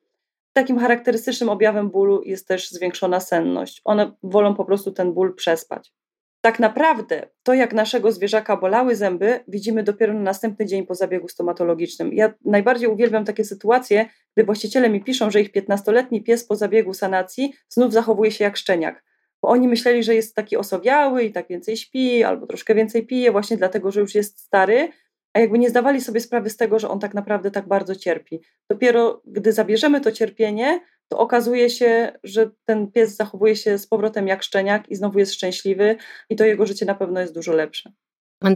Takim 0.53 0.79
charakterystycznym 0.79 1.49
objawem 1.49 1.91
bólu 1.91 2.23
jest 2.23 2.49
też 2.49 2.71
zwiększona 2.71 3.21
senność. 3.21 3.81
One 3.85 4.13
wolą 4.23 4.55
po 4.55 4.65
prostu 4.65 4.93
ten 4.93 5.13
ból 5.13 5.35
przespać. 5.35 5.93
Tak 6.41 6.59
naprawdę 6.59 7.29
to, 7.43 7.55
jak 7.55 7.73
naszego 7.73 8.13
zwierzaka 8.13 8.57
bolały 8.57 8.97
zęby, 8.97 9.41
widzimy 9.49 9.83
dopiero 9.83 10.15
na 10.15 10.21
następny 10.21 10.67
dzień 10.67 10.87
po 10.87 10.95
zabiegu 10.95 11.29
stomatologicznym. 11.29 12.13
Ja 12.15 12.35
najbardziej 12.45 12.89
uwielbiam 12.89 13.25
takie 13.25 13.45
sytuacje, 13.45 14.07
gdy 14.37 14.45
właściciele 14.45 14.91
mi 14.91 15.05
piszą, 15.05 15.31
że 15.31 15.41
ich 15.41 15.53
15-letni 15.53 16.23
pies 16.23 16.45
po 16.45 16.57
zabiegu 16.57 16.95
sanacji 16.95 17.53
znów 17.69 17.93
zachowuje 17.93 18.31
się 18.31 18.45
jak 18.45 18.57
szczeniak 18.57 19.05
bo 19.43 19.49
oni 19.49 19.69
myśleli, 19.69 20.03
że 20.05 20.15
jest 20.15 20.35
taki 20.35 20.57
osobiały 20.57 21.25
i 21.25 21.33
tak 21.33 21.49
więcej 21.49 21.77
śpi, 21.77 22.23
albo 22.25 22.47
troszkę 22.47 22.75
więcej 22.75 23.07
pije, 23.07 23.33
właśnie 23.33 23.57
dlatego, 23.57 23.91
że 23.91 24.01
już 24.01 24.15
jest 24.15 24.41
stary, 24.41 24.89
a 25.33 25.41
jakby 25.41 25.59
nie 25.59 25.71
zdawali 25.71 26.01
sobie 26.01 26.21
sprawy 26.21 26.51
z 26.51 26.57
tego, 26.57 26.79
że 26.79 26.89
on 26.89 27.01
tak 27.01 27.15
naprawdę 27.15 27.51
tak 27.51 27.69
bardzo 27.69 27.97
cierpi. 27.97 28.41
Dopiero 28.71 29.23
gdy 29.27 29.53
zabierzemy 29.53 30.01
to 30.01 30.13
cierpienie, 30.13 30.81
to 31.09 31.19
okazuje 31.19 31.71
się, 31.71 32.13
że 32.25 32.51
ten 32.65 32.93
pies 32.93 33.17
zachowuje 33.17 33.57
się 33.57 33.79
z 33.79 33.87
powrotem 33.87 34.29
jak 34.29 34.43
szczeniak 34.43 34.89
i 34.89 34.97
znowu 34.97 35.19
jest 35.19 35.35
szczęśliwy, 35.35 35.97
i 36.31 36.37
to 36.37 36.45
jego 36.45 36.67
życie 36.67 36.87
na 36.87 36.95
pewno 36.95 37.21
jest 37.21 37.35
dużo 37.35 37.53
lepsze. 37.53 37.93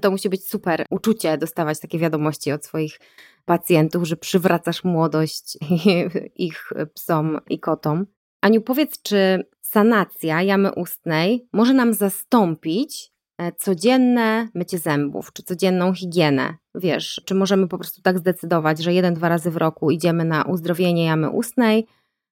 To 0.03 0.11
musi 0.11 0.29
być 0.29 0.49
super 0.49 0.87
uczucie 0.90 1.38
dostawać 1.38 1.81
takie 1.81 1.99
wiadomości 1.99 2.53
od 2.53 2.64
swoich 2.64 3.01
pacjentów, 3.45 4.05
że 4.05 4.16
przywracasz 4.16 4.85
młodość 4.85 5.59
ich 6.37 6.71
psom 6.95 7.40
i 7.49 7.61
kotom. 7.61 8.07
Aniu, 8.43 8.61
powiedz, 8.61 9.03
czy 9.03 9.45
sanacja 9.61 10.43
jamy 10.43 10.73
ustnej 10.73 11.49
może 11.53 11.75
nam 11.75 11.95
zastąpić 11.95 13.13
e, 13.39 13.53
codzienne 13.53 14.49
mycie 14.55 14.79
zębów, 14.79 15.33
czy 15.33 15.43
codzienną 15.43 15.95
higienę. 15.95 16.55
Wiesz, 16.75 17.23
czy 17.27 17.35
możemy 17.35 17.69
po 17.69 17.79
prostu 17.79 18.03
tak 18.03 18.19
zdecydować, 18.19 18.79
że 18.83 18.93
jeden, 18.93 19.15
dwa 19.15 19.29
razy 19.29 19.51
w 19.51 19.57
roku 19.57 19.91
idziemy 19.91 20.25
na 20.25 20.43
uzdrowienie 20.43 21.05
jamy 21.05 21.31
ustnej, 21.31 21.87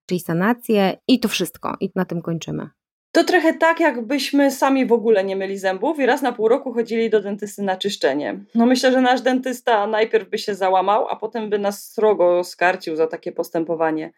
czyli 0.06 0.20
sanację 0.20 0.96
i 1.08 1.20
to 1.20 1.28
wszystko, 1.28 1.76
i 1.80 1.90
na 1.94 2.04
tym 2.04 2.22
kończymy. 2.22 2.70
To 3.12 3.24
trochę 3.24 3.54
tak, 3.54 3.80
jakbyśmy 3.80 4.50
sami 4.50 4.86
w 4.86 4.92
ogóle 4.92 5.24
nie 5.24 5.36
myli 5.36 5.58
zębów 5.58 5.98
i 5.98 6.06
raz 6.06 6.22
na 6.22 6.32
pół 6.32 6.48
roku 6.48 6.72
chodzili 6.72 7.10
do 7.10 7.20
dentysty 7.20 7.62
na 7.62 7.76
czyszczenie. 7.76 8.44
No 8.54 8.66
myślę, 8.66 8.92
że 8.92 9.00
nasz 9.00 9.20
dentysta 9.20 9.86
najpierw 9.86 10.30
by 10.30 10.38
się 10.38 10.54
załamał, 10.54 11.08
a 11.08 11.16
potem 11.16 11.50
by 11.50 11.58
nas 11.58 11.92
srogo 11.92 12.44
skarcił 12.44 12.96
za 12.96 13.06
takie 13.06 13.32
postępowanie. 13.32 14.12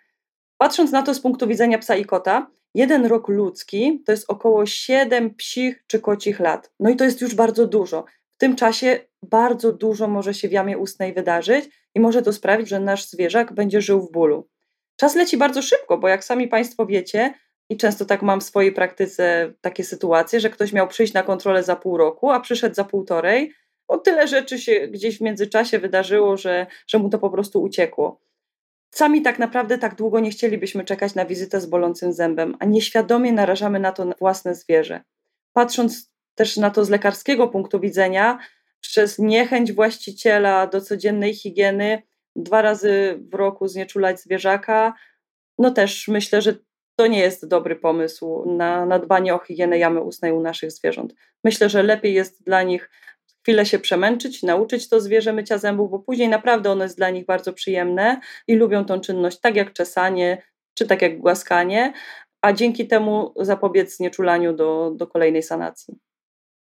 Patrząc 0.62 0.92
na 0.92 1.03
to 1.03 1.14
z 1.14 1.20
punktu 1.20 1.46
widzenia 1.46 1.79
psa 1.79 1.96
i 1.96 2.05
kota, 2.05 2.51
jeden 2.75 3.07
rok 3.07 3.29
ludzki 3.29 4.03
to 4.07 4.12
jest 4.12 4.31
około 4.31 4.66
7 4.66 5.35
psich 5.35 5.85
czy 5.87 6.01
kocich 6.01 6.40
lat. 6.40 6.70
No 6.81 6.90
i 6.90 6.96
to 6.96 7.05
jest 7.05 7.20
już 7.20 7.35
bardzo 7.35 7.66
dużo. 7.66 8.05
W 8.35 8.38
tym 8.38 8.57
czasie 8.57 9.01
bardzo 9.22 9.72
dużo 9.72 10.09
może 10.09 10.35
się 10.35 10.48
w 10.48 10.53
jamie 10.53 10.79
ustnej 10.79 11.14
wydarzyć 11.14 11.64
i 11.94 12.01
może 12.01 12.22
to 12.22 12.33
sprawić, 12.33 12.68
że 12.68 12.81
nasz 12.81 13.09
zwierzak 13.09 13.53
będzie 13.53 13.81
żył 13.81 14.01
w 14.01 14.12
bólu. 14.12 14.48
Czas 14.96 15.14
leci 15.14 15.37
bardzo 15.37 15.62
szybko, 15.62 15.98
bo 15.98 16.09
jak 16.09 16.25
sami 16.25 16.48
Państwo 16.48 16.87
wiecie, 16.87 17.35
i 17.68 17.77
często 17.77 18.05
tak 18.05 18.22
mam 18.22 18.40
w 18.40 18.44
swojej 18.44 18.72
praktyce 18.72 19.53
takie 19.61 19.85
sytuacje, 19.85 20.40
że 20.40 20.51
ktoś 20.51 20.72
miał 20.72 20.88
przyjść 20.88 21.12
na 21.12 21.22
kontrolę 21.22 21.62
za 21.62 21.77
pół 21.77 21.96
roku, 21.96 22.31
a 22.31 22.40
przyszedł 22.40 22.75
za 22.75 22.85
półtorej, 22.85 23.53
bo 23.88 23.98
tyle 23.98 24.29
rzeczy 24.29 24.59
się 24.59 24.88
gdzieś 24.88 25.18
w 25.18 25.20
międzyczasie 25.20 25.79
wydarzyło, 25.79 26.37
że, 26.37 26.66
że 26.87 26.98
mu 26.98 27.09
to 27.09 27.18
po 27.18 27.31
prostu 27.31 27.62
uciekło. 27.62 28.20
Sami 28.95 29.23
tak 29.23 29.39
naprawdę 29.39 29.79
tak 29.79 29.95
długo 29.95 30.21
nie 30.21 30.31
chcielibyśmy 30.31 30.85
czekać 30.85 31.15
na 31.15 31.25
wizytę 31.27 31.61
z 31.61 31.67
bolącym 31.67 32.13
zębem, 32.13 32.57
a 32.61 32.65
nieświadomie 32.65 33.33
narażamy 33.33 33.81
na 33.81 33.93
to 33.93 34.07
własne 34.21 34.55
zwierzę. 34.55 35.01
Patrząc 35.53 36.13
też 36.35 36.57
na 36.57 36.71
to 36.71 36.85
z 36.85 36.91
lekarskiego 36.91 37.49
punktu 37.49 37.81
widzenia, 37.81 38.39
przez 38.81 39.19
niechęć 39.19 39.73
właściciela 39.73 40.67
do 40.67 40.81
codziennej 40.81 41.35
higieny, 41.35 42.03
dwa 42.37 42.63
razy 42.63 43.21
w 43.33 43.35
roku 43.35 43.69
znieczulać 43.69 44.21
zwierzaka, 44.21 44.95
no 45.59 45.71
też 45.71 46.09
myślę, 46.09 46.43
że 46.43 46.55
to 46.97 47.07
nie 47.07 47.21
jest 47.21 47.49
dobry 47.49 47.77
pomysł 47.77 48.45
na, 48.47 48.87
na 48.87 48.99
dbanie 48.99 49.35
o 49.35 49.39
higienę 49.39 49.79
jamy 49.79 50.01
ustnej 50.01 50.33
u 50.33 50.41
naszych 50.41 50.73
zwierząt. 50.73 51.15
Myślę, 51.45 51.69
że 51.69 51.83
lepiej 51.83 52.15
jest 52.15 52.45
dla 52.45 52.63
nich 52.63 52.91
chwilę 53.43 53.67
się 53.67 53.79
przemęczyć, 53.79 54.43
nauczyć 54.43 54.89
to 54.89 55.01
zwierzę 55.01 55.33
mycia 55.33 55.59
zębów, 55.59 55.91
bo 55.91 55.99
później 55.99 56.29
naprawdę 56.29 56.71
ono 56.71 56.85
jest 56.85 56.97
dla 56.97 57.11
nich 57.11 57.27
bardzo 57.27 57.53
przyjemne 57.53 58.21
i 58.49 58.55
lubią 58.55 58.85
tą 58.85 59.01
czynność, 59.01 59.41
tak 59.41 59.57
jak 59.57 59.73
czesanie, 59.73 60.43
czy 60.75 60.87
tak 60.87 61.03
jak 61.03 61.19
głaskanie, 61.19 61.93
a 62.43 62.53
dzięki 62.53 62.87
temu 62.87 63.33
zapobiec 63.37 63.97
znieczulaniu 63.97 64.53
do, 64.53 64.93
do 64.97 65.07
kolejnej 65.07 65.43
sanacji. 65.43 65.99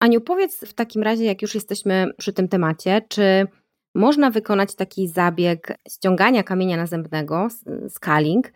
Aniu, 0.00 0.20
powiedz 0.20 0.60
w 0.60 0.74
takim 0.74 1.02
razie, 1.02 1.24
jak 1.24 1.42
już 1.42 1.54
jesteśmy 1.54 2.06
przy 2.18 2.32
tym 2.32 2.48
temacie, 2.48 3.02
czy 3.08 3.46
można 3.94 4.30
wykonać 4.30 4.74
taki 4.74 5.08
zabieg 5.08 5.78
ściągania 5.88 6.42
kamienia 6.42 6.76
nazębnego, 6.76 7.48
scaling, 7.88 8.52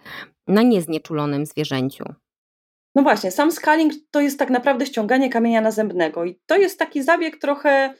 na 0.46 0.62
nieznieczulonym 0.62 1.46
zwierzęciu? 1.46 2.04
No 2.94 3.02
właśnie, 3.02 3.30
sam 3.30 3.52
scaling 3.52 3.92
to 4.10 4.20
jest 4.20 4.38
tak 4.38 4.50
naprawdę 4.50 4.86
ściąganie 4.86 5.30
kamienia 5.30 5.60
nazębnego 5.60 6.24
i 6.24 6.40
to 6.46 6.56
jest 6.56 6.78
taki 6.78 7.02
zabieg 7.02 7.38
trochę, 7.38 7.94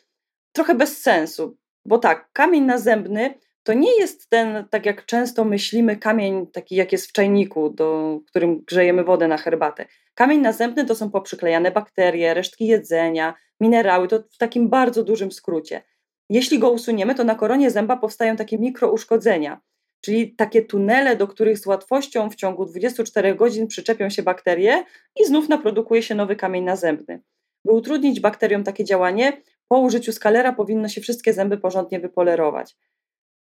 trochę 0.55 0.75
bez 0.75 1.03
sensu, 1.03 1.57
bo 1.85 1.99
tak, 1.99 2.29
kamień 2.33 2.65
nazębny 2.65 3.35
to 3.63 3.73
nie 3.73 3.99
jest 3.99 4.29
ten, 4.29 4.65
tak 4.71 4.87
jak 4.87 5.07
często 5.07 5.45
myślimy, 5.45 5.97
kamień 5.97 6.47
taki 6.47 6.77
jak 6.77 6.93
jest 6.93 7.07
w 7.07 7.13
czajniku, 7.13 7.71
do 7.71 8.19
którym 8.27 8.61
grzejemy 8.61 9.05
wodę 9.05 9.29
na 9.29 9.37
herbatę. 9.37 9.87
Kamień 10.15 10.41
nazębny 10.41 10.85
to 10.85 10.95
są 10.95 11.11
poprzyklejane 11.11 11.71
bakterie, 11.71 12.35
resztki 12.35 12.67
jedzenia, 12.67 13.35
minerały, 13.61 14.09
to 14.09 14.23
w 14.33 14.39
takim 14.39 14.69
bardzo 14.69 15.05
dużym 15.05 15.33
skrócie. 15.33 15.83
Jeśli 16.31 16.59
go 16.59 16.71
usuniemy, 16.71 17.15
to 17.15 17.25
na 17.25 17.35
koronie 17.35 17.71
zęba 17.71 17.97
powstają 17.97 18.37
takie 18.37 18.59
mikrouszkodzenia, 18.59 19.61
czyli 20.01 20.35
takie 20.35 20.63
tunele, 20.63 21.17
do 21.17 21.29
których 21.29 21.59
z 21.59 21.67
łatwością 21.67 22.31
w 22.31 22.35
ciągu 22.35 22.65
24 22.65 23.35
godzin 23.35 23.67
przyczepią 23.67 24.11
się 24.11 24.23
bakterie 24.23 24.85
i 25.21 25.25
znów 25.25 25.49
naprodukuje 25.49 26.03
się 26.03 26.15
nowy 26.15 26.37
kamień 26.37 26.65
nazębny. 26.65 27.23
By 27.65 27.73
utrudnić 27.73 28.21
bakteriom 28.21 28.65
takie 28.65 28.85
działanie, 28.85 29.43
po 29.69 29.79
użyciu 29.79 30.13
skalera 30.13 30.53
powinno 30.53 30.89
się 30.89 31.01
wszystkie 31.01 31.33
zęby 31.33 31.59
porządnie 31.59 32.01
wypolerować. 32.01 32.77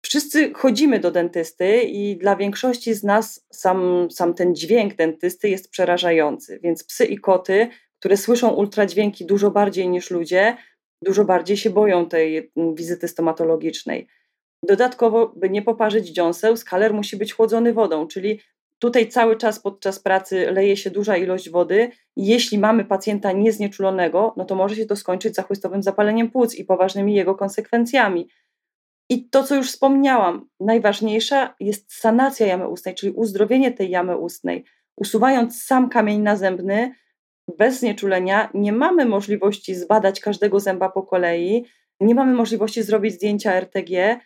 Wszyscy 0.02 0.52
chodzimy 0.54 0.98
do 0.98 1.10
dentysty 1.10 1.82
i 1.82 2.16
dla 2.16 2.36
większości 2.36 2.94
z 2.94 3.04
nas 3.04 3.46
sam, 3.52 4.08
sam 4.10 4.34
ten 4.34 4.54
dźwięk 4.54 4.94
dentysty 4.94 5.48
jest 5.48 5.70
przerażający, 5.70 6.60
więc 6.62 6.84
psy 6.84 7.04
i 7.04 7.18
koty, 7.18 7.68
które 7.98 8.16
słyszą 8.16 8.48
ultradźwięki 8.48 9.26
dużo 9.26 9.50
bardziej 9.50 9.88
niż 9.88 10.10
ludzie, 10.10 10.56
dużo 11.02 11.24
bardziej 11.24 11.56
się 11.56 11.70
boją 11.70 12.08
tej 12.08 12.52
mm, 12.56 12.74
wizyty 12.74 13.08
stomatologicznej. 13.08 14.08
Dodatkowo, 14.62 15.32
by 15.36 15.50
nie 15.50 15.62
poparzyć 15.62 16.08
dziąseł, 16.08 16.56
skaler 16.56 16.94
musi 16.94 17.16
być 17.16 17.32
chłodzony 17.32 17.72
wodą, 17.72 18.06
czyli 18.06 18.40
tutaj 18.80 19.08
cały 19.08 19.36
czas 19.36 19.60
podczas 19.60 19.98
pracy 19.98 20.50
leje 20.50 20.76
się 20.76 20.90
duża 20.90 21.16
ilość 21.16 21.50
wody. 21.50 21.90
Jeśli 22.16 22.58
mamy 22.58 22.84
pacjenta 22.84 23.32
nieznieczulonego, 23.32 24.34
no 24.36 24.44
to 24.44 24.54
może 24.54 24.76
się 24.76 24.86
to 24.86 24.96
skończyć 24.96 25.34
zachłystowym 25.34 25.82
zapaleniem 25.82 26.30
płuc 26.30 26.54
i 26.54 26.64
poważnymi 26.64 27.14
jego 27.14 27.34
konsekwencjami. 27.34 28.28
I 29.10 29.28
to, 29.28 29.42
co 29.42 29.54
już 29.56 29.68
wspomniałam, 29.68 30.48
najważniejsza 30.60 31.54
jest 31.60 31.94
sanacja 31.94 32.46
jamy 32.46 32.68
ustnej, 32.68 32.94
czyli 32.94 33.12
uzdrowienie 33.12 33.72
tej 33.72 33.90
jamy 33.90 34.16
ustnej. 34.16 34.64
Usuwając 34.96 35.64
sam 35.64 35.88
kamień 35.88 36.20
nazębny, 36.20 36.94
bez 37.58 37.78
znieczulenia 37.78 38.50
nie 38.54 38.72
mamy 38.72 39.04
możliwości 39.04 39.74
zbadać 39.74 40.20
każdego 40.20 40.60
zęba 40.60 40.88
po 40.88 41.02
kolei, 41.02 41.66
nie 42.00 42.14
mamy 42.14 42.32
możliwości 42.32 42.82
zrobić 42.82 43.14
zdjęcia 43.14 43.52
RTG, 43.52 44.20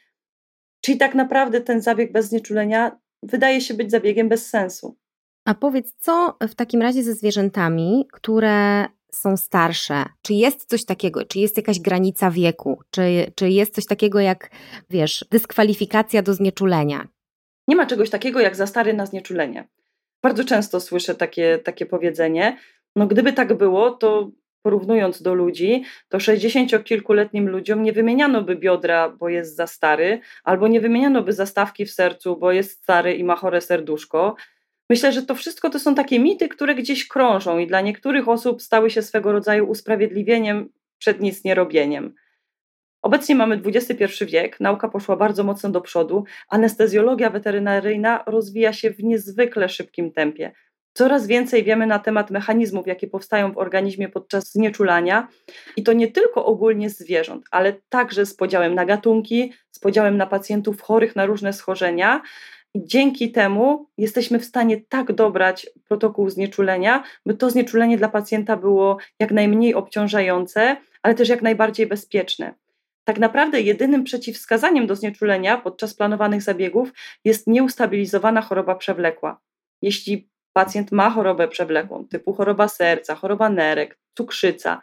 czyli 0.80 0.98
tak 0.98 1.14
naprawdę 1.14 1.60
ten 1.60 1.80
zabieg 1.80 2.12
bez 2.12 2.26
znieczulenia 2.26 2.98
wydaje 3.24 3.60
się 3.60 3.74
być 3.74 3.90
zabiegiem 3.90 4.28
bez 4.28 4.48
sensu. 4.50 4.96
A 5.44 5.54
powiedz, 5.54 5.94
co 5.98 6.36
w 6.48 6.54
takim 6.54 6.82
razie 6.82 7.02
ze 7.02 7.14
zwierzętami, 7.14 8.08
które 8.12 8.86
są 9.12 9.36
starsze? 9.36 10.04
Czy 10.22 10.34
jest 10.34 10.64
coś 10.64 10.84
takiego, 10.84 11.24
czy 11.24 11.38
jest 11.38 11.56
jakaś 11.56 11.80
granica 11.80 12.30
wieku? 12.30 12.80
Czy, 12.90 13.32
czy 13.34 13.48
jest 13.48 13.74
coś 13.74 13.86
takiego 13.86 14.20
jak, 14.20 14.50
wiesz, 14.90 15.24
dyskwalifikacja 15.30 16.22
do 16.22 16.34
znieczulenia? 16.34 17.08
Nie 17.68 17.76
ma 17.76 17.86
czegoś 17.86 18.10
takiego 18.10 18.40
jak 18.40 18.56
za 18.56 18.66
stary 18.66 18.94
na 18.94 19.06
znieczulenie. 19.06 19.68
Bardzo 20.22 20.44
często 20.44 20.80
słyszę 20.80 21.14
takie, 21.14 21.58
takie 21.58 21.86
powiedzenie. 21.86 22.58
No 22.96 23.06
gdyby 23.06 23.32
tak 23.32 23.56
było, 23.56 23.90
to 23.90 24.30
porównując 24.64 25.22
do 25.22 25.34
ludzi, 25.34 25.84
to 26.08 26.18
60-kilkuletnim 26.18 27.46
ludziom 27.46 27.82
nie 27.82 27.92
wymieniano 27.92 28.42
by 28.42 28.56
biodra, 28.56 29.08
bo 29.08 29.28
jest 29.28 29.56
za 29.56 29.66
stary, 29.66 30.20
albo 30.44 30.68
nie 30.68 30.80
wymieniano 30.80 31.22
by 31.22 31.32
zastawki 31.32 31.86
w 31.86 31.90
sercu, 31.90 32.36
bo 32.36 32.52
jest 32.52 32.82
stary 32.82 33.14
i 33.14 33.24
ma 33.24 33.36
chore 33.36 33.60
serduszko. 33.60 34.36
Myślę, 34.90 35.12
że 35.12 35.22
to 35.22 35.34
wszystko 35.34 35.70
to 35.70 35.78
są 35.78 35.94
takie 35.94 36.20
mity, 36.20 36.48
które 36.48 36.74
gdzieś 36.74 37.08
krążą 37.08 37.58
i 37.58 37.66
dla 37.66 37.80
niektórych 37.80 38.28
osób 38.28 38.62
stały 38.62 38.90
się 38.90 39.02
swego 39.02 39.32
rodzaju 39.32 39.68
usprawiedliwieniem 39.68 40.68
przed 40.98 41.20
nic 41.20 41.44
nie 41.44 41.54
robieniem. 41.54 42.14
Obecnie 43.02 43.34
mamy 43.34 43.62
XXI 43.66 44.24
wiek, 44.26 44.60
nauka 44.60 44.88
poszła 44.88 45.16
bardzo 45.16 45.44
mocno 45.44 45.70
do 45.70 45.80
przodu, 45.80 46.24
anestezjologia 46.48 47.30
weterynaryjna 47.30 48.24
rozwija 48.26 48.72
się 48.72 48.90
w 48.90 49.04
niezwykle 49.04 49.68
szybkim 49.68 50.12
tempie. 50.12 50.52
Coraz 50.96 51.26
więcej 51.26 51.64
wiemy 51.64 51.86
na 51.86 51.98
temat 51.98 52.30
mechanizmów, 52.30 52.86
jakie 52.86 53.06
powstają 53.06 53.52
w 53.52 53.58
organizmie 53.58 54.08
podczas 54.08 54.52
znieczulania 54.52 55.28
i 55.76 55.82
to 55.82 55.92
nie 55.92 56.08
tylko 56.08 56.46
ogólnie 56.46 56.90
zwierząt, 56.90 57.44
ale 57.50 57.72
także 57.88 58.26
z 58.26 58.34
podziałem 58.34 58.74
na 58.74 58.84
gatunki, 58.84 59.52
z 59.70 59.78
podziałem 59.78 60.16
na 60.16 60.26
pacjentów 60.26 60.80
chorych 60.80 61.16
na 61.16 61.26
różne 61.26 61.52
schorzenia. 61.52 62.22
I 62.74 62.86
dzięki 62.86 63.32
temu 63.32 63.86
jesteśmy 63.98 64.38
w 64.38 64.44
stanie 64.44 64.80
tak 64.88 65.12
dobrać 65.12 65.66
protokół 65.88 66.30
znieczulenia, 66.30 67.02
by 67.26 67.34
to 67.34 67.50
znieczulenie 67.50 67.98
dla 67.98 68.08
pacjenta 68.08 68.56
było 68.56 68.98
jak 69.20 69.32
najmniej 69.32 69.74
obciążające, 69.74 70.76
ale 71.02 71.14
też 71.14 71.28
jak 71.28 71.42
najbardziej 71.42 71.86
bezpieczne. 71.86 72.54
Tak 73.04 73.18
naprawdę 73.18 73.60
jedynym 73.60 74.04
przeciwwskazaniem 74.04 74.86
do 74.86 74.96
znieczulenia 74.96 75.58
podczas 75.58 75.94
planowanych 75.94 76.42
zabiegów 76.42 76.92
jest 77.24 77.46
nieustabilizowana 77.46 78.40
choroba 78.40 78.74
przewlekła. 78.74 79.40
Jeśli 79.82 80.33
pacjent 80.54 80.92
ma 80.92 81.10
chorobę 81.10 81.48
przewlekłą, 81.48 82.08
typu 82.08 82.32
choroba 82.32 82.68
serca, 82.68 83.14
choroba 83.14 83.48
nerek, 83.48 83.98
cukrzyca, 84.16 84.80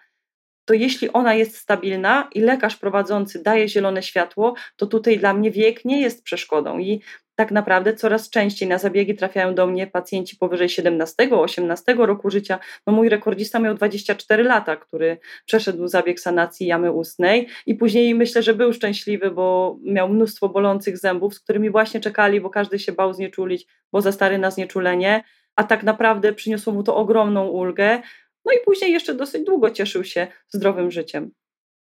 to 0.65 0.73
jeśli 0.73 1.13
ona 1.13 1.34
jest 1.34 1.57
stabilna 1.57 2.29
i 2.36 2.39
lekarz 2.39 2.75
prowadzący 2.75 3.43
daje 3.43 3.67
zielone 3.67 4.03
światło, 4.03 4.53
to 4.75 4.86
tutaj 4.88 5.19
dla 5.19 5.34
mnie 5.34 5.51
wiek 5.51 5.86
nie 5.86 6.01
jest 6.01 6.23
przeszkodą 6.23 6.79
i 6.79 7.01
tak 7.36 7.51
naprawdę 7.51 7.93
coraz 7.93 8.29
częściej 8.29 8.69
na 8.69 8.77
zabiegi 8.77 9.15
trafiają 9.15 9.55
do 9.55 9.67
mnie 9.67 9.88
pacjenci 9.88 10.38
powyżej 10.38 10.67
17-18 10.67 12.05
roku 12.05 12.29
życia. 12.29 12.60
No 12.88 12.93
mój 12.93 13.10
rekordzista 13.10 13.60
miał 13.60 13.73
24 13.75 14.43
lata, 14.43 14.75
który 14.75 15.17
przeszedł 15.45 15.88
zabieg 15.88 16.19
sanacji 16.19 16.67
jamy 16.67 16.91
ustnej 16.91 17.47
i 17.65 17.75
później 17.75 18.15
myślę, 18.15 18.43
że 18.43 18.53
był 18.53 18.73
szczęśliwy, 18.73 19.31
bo 19.31 19.77
miał 19.84 20.10
mnóstwo 20.10 20.49
bolących 20.49 20.97
zębów, 20.97 21.34
z 21.34 21.39
którymi 21.39 21.69
właśnie 21.69 21.99
czekali, 21.99 22.41
bo 22.41 22.49
każdy 22.49 22.79
się 22.79 22.91
bał 22.91 23.13
znieczulić, 23.13 23.67
bo 23.91 24.01
za 24.01 24.12
stary 24.12 24.38
na 24.38 24.51
znieczulenie 24.51 25.23
a 25.55 25.63
tak 25.63 25.83
naprawdę 25.83 26.33
przyniosło 26.33 26.73
mu 26.73 26.83
to 26.83 26.95
ogromną 26.95 27.47
ulgę. 27.47 28.01
no 28.45 28.51
i 28.51 28.65
później 28.65 28.91
jeszcze 28.91 29.13
dosyć 29.13 29.45
długo 29.45 29.71
cieszył 29.71 30.03
się 30.03 30.27
zdrowym 30.49 30.91
życiem. 30.91 31.31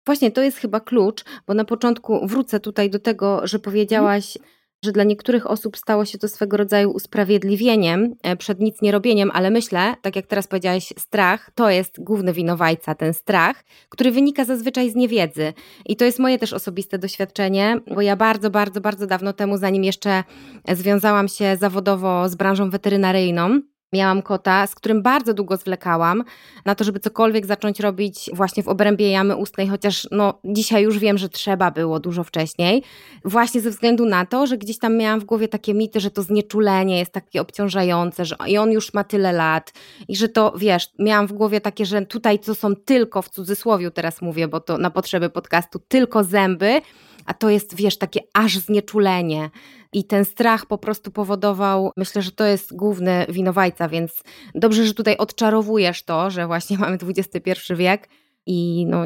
Właśnie 0.05 0.31
to 0.31 0.41
jest 0.41 0.57
chyba 0.57 0.79
klucz, 0.79 1.23
bo 1.47 1.53
na 1.53 1.65
początku 1.65 2.27
wrócę 2.27 2.59
tutaj 2.59 2.89
do 2.89 2.99
tego, 2.99 3.47
że 3.47 3.59
powiedziałaś, 3.59 4.37
że 4.83 4.91
dla 4.91 5.03
niektórych 5.03 5.47
osób 5.47 5.77
stało 5.77 6.05
się 6.05 6.17
to 6.17 6.27
swego 6.27 6.57
rodzaju 6.57 6.91
usprawiedliwieniem 6.91 8.15
e, 8.23 8.35
przed 8.35 8.59
nic 8.59 8.81
nie 8.81 8.91
robieniem, 8.91 9.31
ale 9.33 9.51
myślę, 9.51 9.95
tak 10.01 10.15
jak 10.15 10.27
teraz 10.27 10.47
powiedziałaś, 10.47 10.93
strach 10.97 11.51
to 11.55 11.69
jest 11.69 12.03
główny 12.03 12.33
winowajca, 12.33 12.95
ten 12.95 13.13
strach, 13.13 13.63
który 13.89 14.11
wynika 14.11 14.45
zazwyczaj 14.45 14.91
z 14.91 14.95
niewiedzy. 14.95 15.53
I 15.85 15.95
to 15.95 16.05
jest 16.05 16.19
moje 16.19 16.39
też 16.39 16.53
osobiste 16.53 16.97
doświadczenie, 16.97 17.79
bo 17.95 18.01
ja 18.01 18.15
bardzo, 18.15 18.49
bardzo, 18.49 18.81
bardzo 18.81 19.07
dawno 19.07 19.33
temu, 19.33 19.57
zanim 19.57 19.83
jeszcze 19.83 20.23
związałam 20.67 21.27
się 21.27 21.57
zawodowo 21.57 22.29
z 22.29 22.35
branżą 22.35 22.69
weterynaryjną, 22.69 23.61
Miałam 23.93 24.21
kota, 24.21 24.67
z 24.67 24.75
którym 24.75 25.01
bardzo 25.01 25.33
długo 25.33 25.57
zwlekałam 25.57 26.23
na 26.65 26.75
to, 26.75 26.83
żeby 26.83 26.99
cokolwiek 26.99 27.45
zacząć 27.45 27.79
robić 27.79 28.29
właśnie 28.33 28.63
w 28.63 28.67
obrębie 28.67 29.11
jamy 29.11 29.35
ustnej, 29.35 29.67
chociaż 29.67 30.07
no, 30.11 30.39
dzisiaj 30.45 30.83
już 30.83 30.99
wiem, 30.99 31.17
że 31.17 31.29
trzeba 31.29 31.71
było 31.71 31.99
dużo 31.99 32.23
wcześniej. 32.23 32.83
Właśnie 33.25 33.61
ze 33.61 33.69
względu 33.69 34.05
na 34.05 34.25
to, 34.25 34.47
że 34.47 34.57
gdzieś 34.57 34.79
tam 34.79 34.97
miałam 34.97 35.19
w 35.19 35.23
głowie 35.23 35.47
takie 35.47 35.73
mity, 35.73 35.99
że 35.99 36.11
to 36.11 36.21
znieczulenie 36.21 36.99
jest 36.99 37.11
takie 37.11 37.41
obciążające, 37.41 38.25
że 38.25 38.35
i 38.47 38.57
on 38.57 38.71
już 38.71 38.93
ma 38.93 39.03
tyle 39.03 39.31
lat 39.31 39.73
i 40.07 40.15
że 40.15 40.29
to, 40.29 40.53
wiesz, 40.57 40.89
miałam 40.99 41.27
w 41.27 41.33
głowie 41.33 41.61
takie, 41.61 41.85
że 41.85 42.05
tutaj 42.05 42.39
to 42.39 42.55
są 42.55 42.75
tylko, 42.75 43.21
w 43.21 43.29
cudzysłowie 43.29 43.91
teraz 43.91 44.21
mówię, 44.21 44.47
bo 44.47 44.59
to 44.59 44.77
na 44.77 44.89
potrzeby 44.89 45.29
podcastu, 45.29 45.79
tylko 45.79 46.23
zęby, 46.23 46.81
a 47.25 47.33
to 47.33 47.49
jest, 47.49 47.75
wiesz, 47.75 47.97
takie 47.97 48.19
aż 48.33 48.57
znieczulenie. 48.57 49.49
I 49.93 50.03
ten 50.03 50.25
strach 50.25 50.65
po 50.65 50.77
prostu 50.77 51.11
powodował, 51.11 51.91
myślę, 51.97 52.21
że 52.21 52.31
to 52.31 52.45
jest 52.45 52.75
główny 52.75 53.25
winowajca, 53.29 53.89
więc 53.89 54.23
dobrze, 54.55 54.85
że 54.85 54.93
tutaj 54.93 55.17
odczarowujesz 55.17 56.03
to, 56.03 56.29
że 56.29 56.47
właśnie 56.47 56.77
mamy 56.83 56.97
XXI 57.07 57.51
wiek 57.75 58.09
i 58.45 58.85
no, 58.89 59.03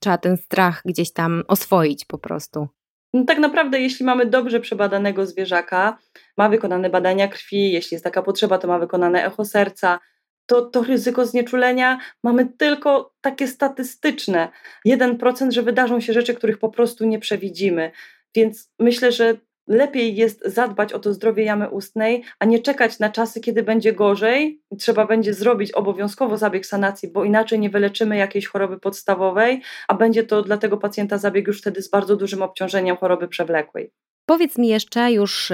trzeba 0.00 0.18
ten 0.18 0.36
strach 0.36 0.82
gdzieś 0.84 1.12
tam 1.12 1.42
oswoić 1.48 2.04
po 2.04 2.18
prostu. 2.18 2.68
No 3.12 3.24
tak 3.24 3.38
naprawdę, 3.38 3.80
jeśli 3.80 4.06
mamy 4.06 4.26
dobrze 4.26 4.60
przebadanego 4.60 5.26
zwierzaka, 5.26 5.98
ma 6.36 6.48
wykonane 6.48 6.90
badania 6.90 7.28
krwi, 7.28 7.72
jeśli 7.72 7.94
jest 7.94 8.04
taka 8.04 8.22
potrzeba, 8.22 8.58
to 8.58 8.68
ma 8.68 8.78
wykonane 8.78 9.26
echo 9.26 9.44
serca, 9.44 9.98
to, 10.46 10.62
to 10.62 10.82
ryzyko 10.82 11.26
znieczulenia 11.26 11.98
mamy 12.22 12.46
tylko 12.46 13.14
takie 13.20 13.48
statystyczne. 13.48 14.48
1%, 14.86 15.50
że 15.50 15.62
wydarzą 15.62 16.00
się 16.00 16.12
rzeczy, 16.12 16.34
których 16.34 16.58
po 16.58 16.68
prostu 16.68 17.04
nie 17.04 17.18
przewidzimy. 17.18 17.90
Więc 18.34 18.72
myślę, 18.78 19.12
że 19.12 19.34
lepiej 19.66 20.16
jest 20.16 20.42
zadbać 20.44 20.92
o 20.92 20.98
to 20.98 21.14
zdrowie 21.14 21.44
jamy 21.44 21.70
ustnej, 21.70 22.24
a 22.38 22.44
nie 22.44 22.58
czekać 22.58 22.98
na 22.98 23.10
czasy, 23.10 23.40
kiedy 23.40 23.62
będzie 23.62 23.92
gorzej 23.92 24.62
i 24.70 24.76
trzeba 24.76 25.06
będzie 25.06 25.34
zrobić 25.34 25.72
obowiązkowo 25.72 26.38
zabieg 26.38 26.66
sanacji, 26.66 27.12
bo 27.12 27.24
inaczej 27.24 27.58
nie 27.58 27.70
wyleczymy 27.70 28.16
jakiejś 28.16 28.46
choroby 28.46 28.80
podstawowej, 28.80 29.62
a 29.88 29.94
będzie 29.94 30.24
to 30.24 30.42
dla 30.42 30.56
tego 30.56 30.76
pacjenta 30.76 31.18
zabieg 31.18 31.46
już 31.46 31.60
wtedy 31.60 31.82
z 31.82 31.90
bardzo 31.90 32.16
dużym 32.16 32.42
obciążeniem 32.42 32.96
choroby 32.96 33.28
przewlekłej. 33.28 33.90
Powiedz 34.26 34.58
mi 34.58 34.68
jeszcze, 34.68 35.12
już 35.12 35.52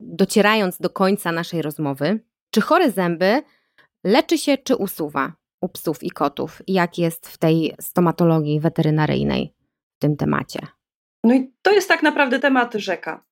docierając 0.00 0.78
do 0.78 0.90
końca 0.90 1.32
naszej 1.32 1.62
rozmowy, 1.62 2.20
czy 2.50 2.60
chore 2.60 2.90
zęby 2.90 3.42
leczy 4.04 4.38
się 4.38 4.58
czy 4.58 4.76
usuwa 4.76 5.32
u 5.60 5.68
psów 5.68 6.02
i 6.02 6.10
kotów? 6.10 6.62
Jak 6.66 6.98
jest 6.98 7.28
w 7.28 7.38
tej 7.38 7.74
stomatologii 7.80 8.60
weterynaryjnej 8.60 9.54
w 9.96 10.00
tym 10.00 10.16
temacie? 10.16 10.77
No 11.24 11.34
i 11.34 11.52
to 11.62 11.72
jest 11.72 11.88
tak 11.88 12.02
naprawdę 12.02 12.38
temat 12.38 12.74
rzeka. 12.74 13.24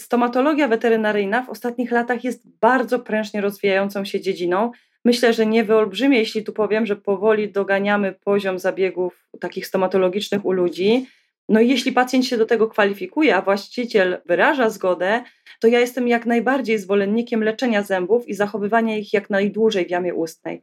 Stomatologia 0.00 0.68
weterynaryjna 0.68 1.42
w 1.42 1.50
ostatnich 1.50 1.90
latach 1.90 2.24
jest 2.24 2.48
bardzo 2.60 2.98
prężnie 2.98 3.40
rozwijającą 3.40 4.04
się 4.04 4.20
dziedziną. 4.20 4.70
Myślę, 5.04 5.32
że 5.32 5.46
nie 5.46 5.64
wyolbrzymie, 5.64 6.18
jeśli 6.18 6.44
tu 6.44 6.52
powiem, 6.52 6.86
że 6.86 6.96
powoli 6.96 7.52
doganiamy 7.52 8.12
poziom 8.12 8.58
zabiegów 8.58 9.28
takich 9.40 9.66
stomatologicznych 9.66 10.44
u 10.44 10.52
ludzi. 10.52 11.06
No 11.48 11.60
i 11.60 11.68
jeśli 11.68 11.92
pacjent 11.92 12.26
się 12.26 12.36
do 12.36 12.46
tego 12.46 12.68
kwalifikuje, 12.68 13.36
a 13.36 13.42
właściciel 13.42 14.18
wyraża 14.26 14.70
zgodę, 14.70 15.22
to 15.60 15.68
ja 15.68 15.80
jestem 15.80 16.08
jak 16.08 16.26
najbardziej 16.26 16.78
zwolennikiem 16.78 17.42
leczenia 17.42 17.82
zębów 17.82 18.28
i 18.28 18.34
zachowywania 18.34 18.96
ich 18.98 19.12
jak 19.12 19.30
najdłużej 19.30 19.86
w 19.86 19.90
jamie 19.90 20.14
ustnej. 20.14 20.62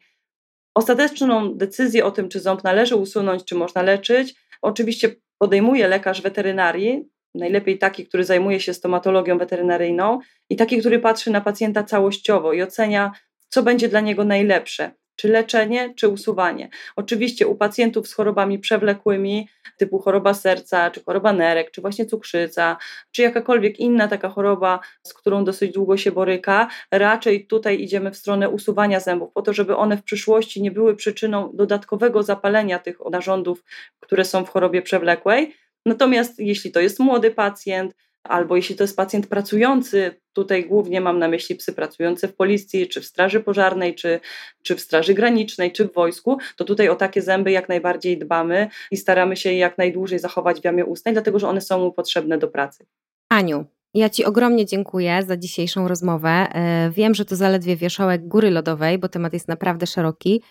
Ostateczną 0.76 1.54
decyzję 1.58 2.06
o 2.06 2.12
tym, 2.12 2.30
czy 2.30 2.40
ząb 2.40 2.64
należy 2.64 2.96
usunąć, 2.96 3.46
czy 3.46 3.56
można 3.56 3.82
leczyć, 3.82 4.36
oczywiście 4.62 5.16
podejmuje 5.44 5.88
lekarz 5.88 6.22
weterynarii, 6.22 7.10
najlepiej 7.36 7.78
taki, 7.78 8.06
który 8.06 8.24
zajmuje 8.24 8.60
się 8.60 8.74
stomatologią 8.74 9.38
weterynaryjną 9.38 10.20
i 10.50 10.56
taki, 10.56 10.78
który 10.78 11.00
patrzy 11.00 11.32
na 11.32 11.42
pacjenta 11.42 11.84
całościowo 11.84 12.54
i 12.54 12.62
ocenia, 12.62 13.12
co 13.50 13.64
będzie 13.64 13.90
dla 13.90 14.00
niego 14.00 14.24
najlepsze 14.24 14.92
czy 15.16 15.28
leczenie, 15.28 15.94
czy 15.96 16.08
usuwanie. 16.08 16.70
Oczywiście 16.96 17.48
u 17.48 17.56
pacjentów 17.56 18.08
z 18.08 18.14
chorobami 18.14 18.60
przewlekłymi, 18.60 19.50
typu 19.78 20.00
choroba 20.00 20.34
serca, 20.34 20.92
czy 20.92 21.04
choroba 21.04 21.34
nerek, 21.34 21.72
czy 21.72 21.82
właśnie 21.82 22.06
cukrzyca, 22.06 22.78
czy 23.12 23.22
jakakolwiek 23.22 23.80
inna 23.80 24.08
taka 24.08 24.30
choroba, 24.30 24.80
z 25.04 25.14
którą 25.14 25.44
dosyć 25.44 25.74
długo 25.74 25.98
się 25.98 26.12
boryka, 26.12 26.68
raczej 26.92 27.48
tutaj 27.48 27.82
idziemy 27.82 28.12
w 28.12 28.18
stronę 28.18 28.50
usuwania 28.50 29.00
zębów, 29.00 29.32
po 29.34 29.42
to, 29.42 29.54
żeby 29.54 29.76
one 29.76 29.98
w 29.98 30.04
przyszłości 30.04 30.62
nie 30.62 30.72
były 30.72 30.96
przyczyną 30.96 31.52
dodatkowego 31.54 32.24
zapalenia 32.24 32.80
tych 32.80 32.98
narządów, 33.12 33.64
które 34.00 34.26
są 34.26 34.46
w 34.46 34.50
chorobie 34.50 34.82
przewlekłej. 34.82 35.56
Natomiast 35.86 36.40
jeśli 36.40 36.72
to 36.72 36.80
jest 36.80 37.00
młody 37.00 37.32
pacjent, 37.32 37.96
albo 38.24 38.56
jeśli 38.56 38.76
to 38.76 38.84
jest 38.84 38.98
pacjent 38.98 39.28
pracujący, 39.28 40.16
tutaj 40.34 40.66
głównie 40.66 41.02
mam 41.02 41.20
na 41.20 41.28
myśli 41.28 41.56
psy 41.56 41.74
pracujące 41.74 42.28
w 42.28 42.36
policji, 42.36 42.88
czy 42.88 43.02
w 43.02 43.06
straży 43.06 43.40
pożarnej, 43.40 43.96
czy, 43.96 44.20
czy 44.64 44.76
w 44.76 44.82
straży 44.82 45.14
granicznej, 45.14 45.72
czy 45.72 45.88
w 45.88 45.94
wojsku, 45.94 46.38
to 46.56 46.64
tutaj 46.64 46.90
o 46.90 46.96
takie 46.96 47.22
zęby 47.22 47.52
jak 47.52 47.70
najbardziej 47.70 48.18
dbamy 48.18 48.68
i 48.92 48.98
staramy 48.98 49.36
się 49.36 49.52
je 49.52 49.58
jak 49.58 49.78
najdłużej 49.78 50.20
zachować 50.20 50.62
w 50.62 50.64
jamie 50.64 50.86
ustnej, 50.86 51.14
dlatego 51.14 51.40
że 51.40 51.50
one 51.50 51.62
są 51.62 51.80
mu 51.80 51.92
potrzebne 51.92 52.38
do 52.38 52.48
pracy. 52.48 52.86
Aniu, 53.30 53.66
ja 53.94 54.10
Ci 54.10 54.26
ogromnie 54.26 54.66
dziękuję 54.66 55.24
za 55.28 55.38
dzisiejszą 55.38 55.88
rozmowę. 55.88 56.30
E, 56.30 56.92
wiem, 56.92 57.16
że 57.16 57.26
to 57.26 57.36
zaledwie 57.36 57.76
wierzchołek 57.76 58.28
góry 58.28 58.52
lodowej, 58.52 58.98
bo 58.98 59.10
temat 59.10 59.34
jest 59.34 59.48
naprawdę 59.48 59.88
szeroki 59.88 60.42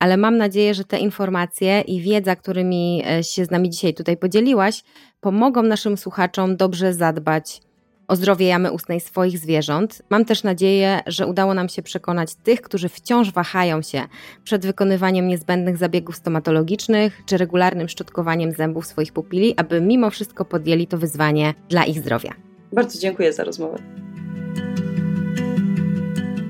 ale 0.00 0.16
mam 0.16 0.36
nadzieję, 0.36 0.74
że 0.74 0.84
te 0.84 0.98
informacje 0.98 1.80
i 1.80 2.00
wiedza, 2.00 2.36
którymi 2.36 3.02
e, 3.06 3.24
się 3.24 3.44
z 3.44 3.50
nami 3.50 3.70
dzisiaj 3.70 3.94
tutaj 3.94 4.16
podzieliłaś, 4.16 4.82
pomogą 5.20 5.62
naszym 5.62 5.96
słuchaczom 5.96 6.56
dobrze 6.56 6.94
zadbać 6.94 7.60
o 8.08 8.16
zdrowie 8.16 8.46
jamy 8.46 8.72
ustnej 8.72 9.00
swoich 9.00 9.38
zwierząt. 9.38 10.02
Mam 10.10 10.24
też 10.24 10.42
nadzieję, 10.42 11.00
że 11.06 11.26
udało 11.26 11.54
nam 11.54 11.68
się 11.68 11.82
przekonać 11.82 12.34
tych, 12.34 12.62
którzy 12.62 12.88
wciąż 12.88 13.32
wahają 13.32 13.82
się 13.82 14.02
przed 14.44 14.66
wykonywaniem 14.66 15.28
niezbędnych 15.28 15.76
zabiegów 15.76 16.16
stomatologicznych 16.16 17.22
czy 17.26 17.36
regularnym 17.36 17.88
szczotkowaniem 17.88 18.52
zębów 18.52 18.86
swoich 18.86 19.12
pupili, 19.12 19.54
aby 19.56 19.80
mimo 19.80 20.10
wszystko 20.10 20.44
podjęli 20.44 20.86
to 20.86 20.98
wyzwanie 20.98 21.54
dla 21.68 21.84
ich 21.84 21.98
zdrowia. 21.98 22.34
Bardzo 22.72 22.98
dziękuję 22.98 23.32
za 23.32 23.44
rozmowę. 23.44 23.78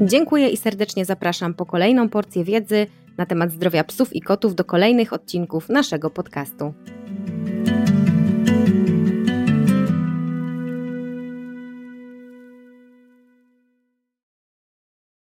Dziękuję 0.01 0.49
i 0.49 0.57
serdecznie 0.57 1.05
zapraszam 1.05 1.55
po 1.55 1.67
kolejną 1.67 2.09
porcję 2.09 2.45
wiedzy 2.45 2.87
na 3.21 3.27
temat 3.27 3.53
zdrowia 3.53 3.85
psów 3.85 4.17
i 4.17 4.21
kotów 4.21 4.55
do 4.55 4.65
kolejnych 4.65 5.13
odcinków 5.13 5.69
naszego 5.69 6.11
podcastu. 6.11 6.75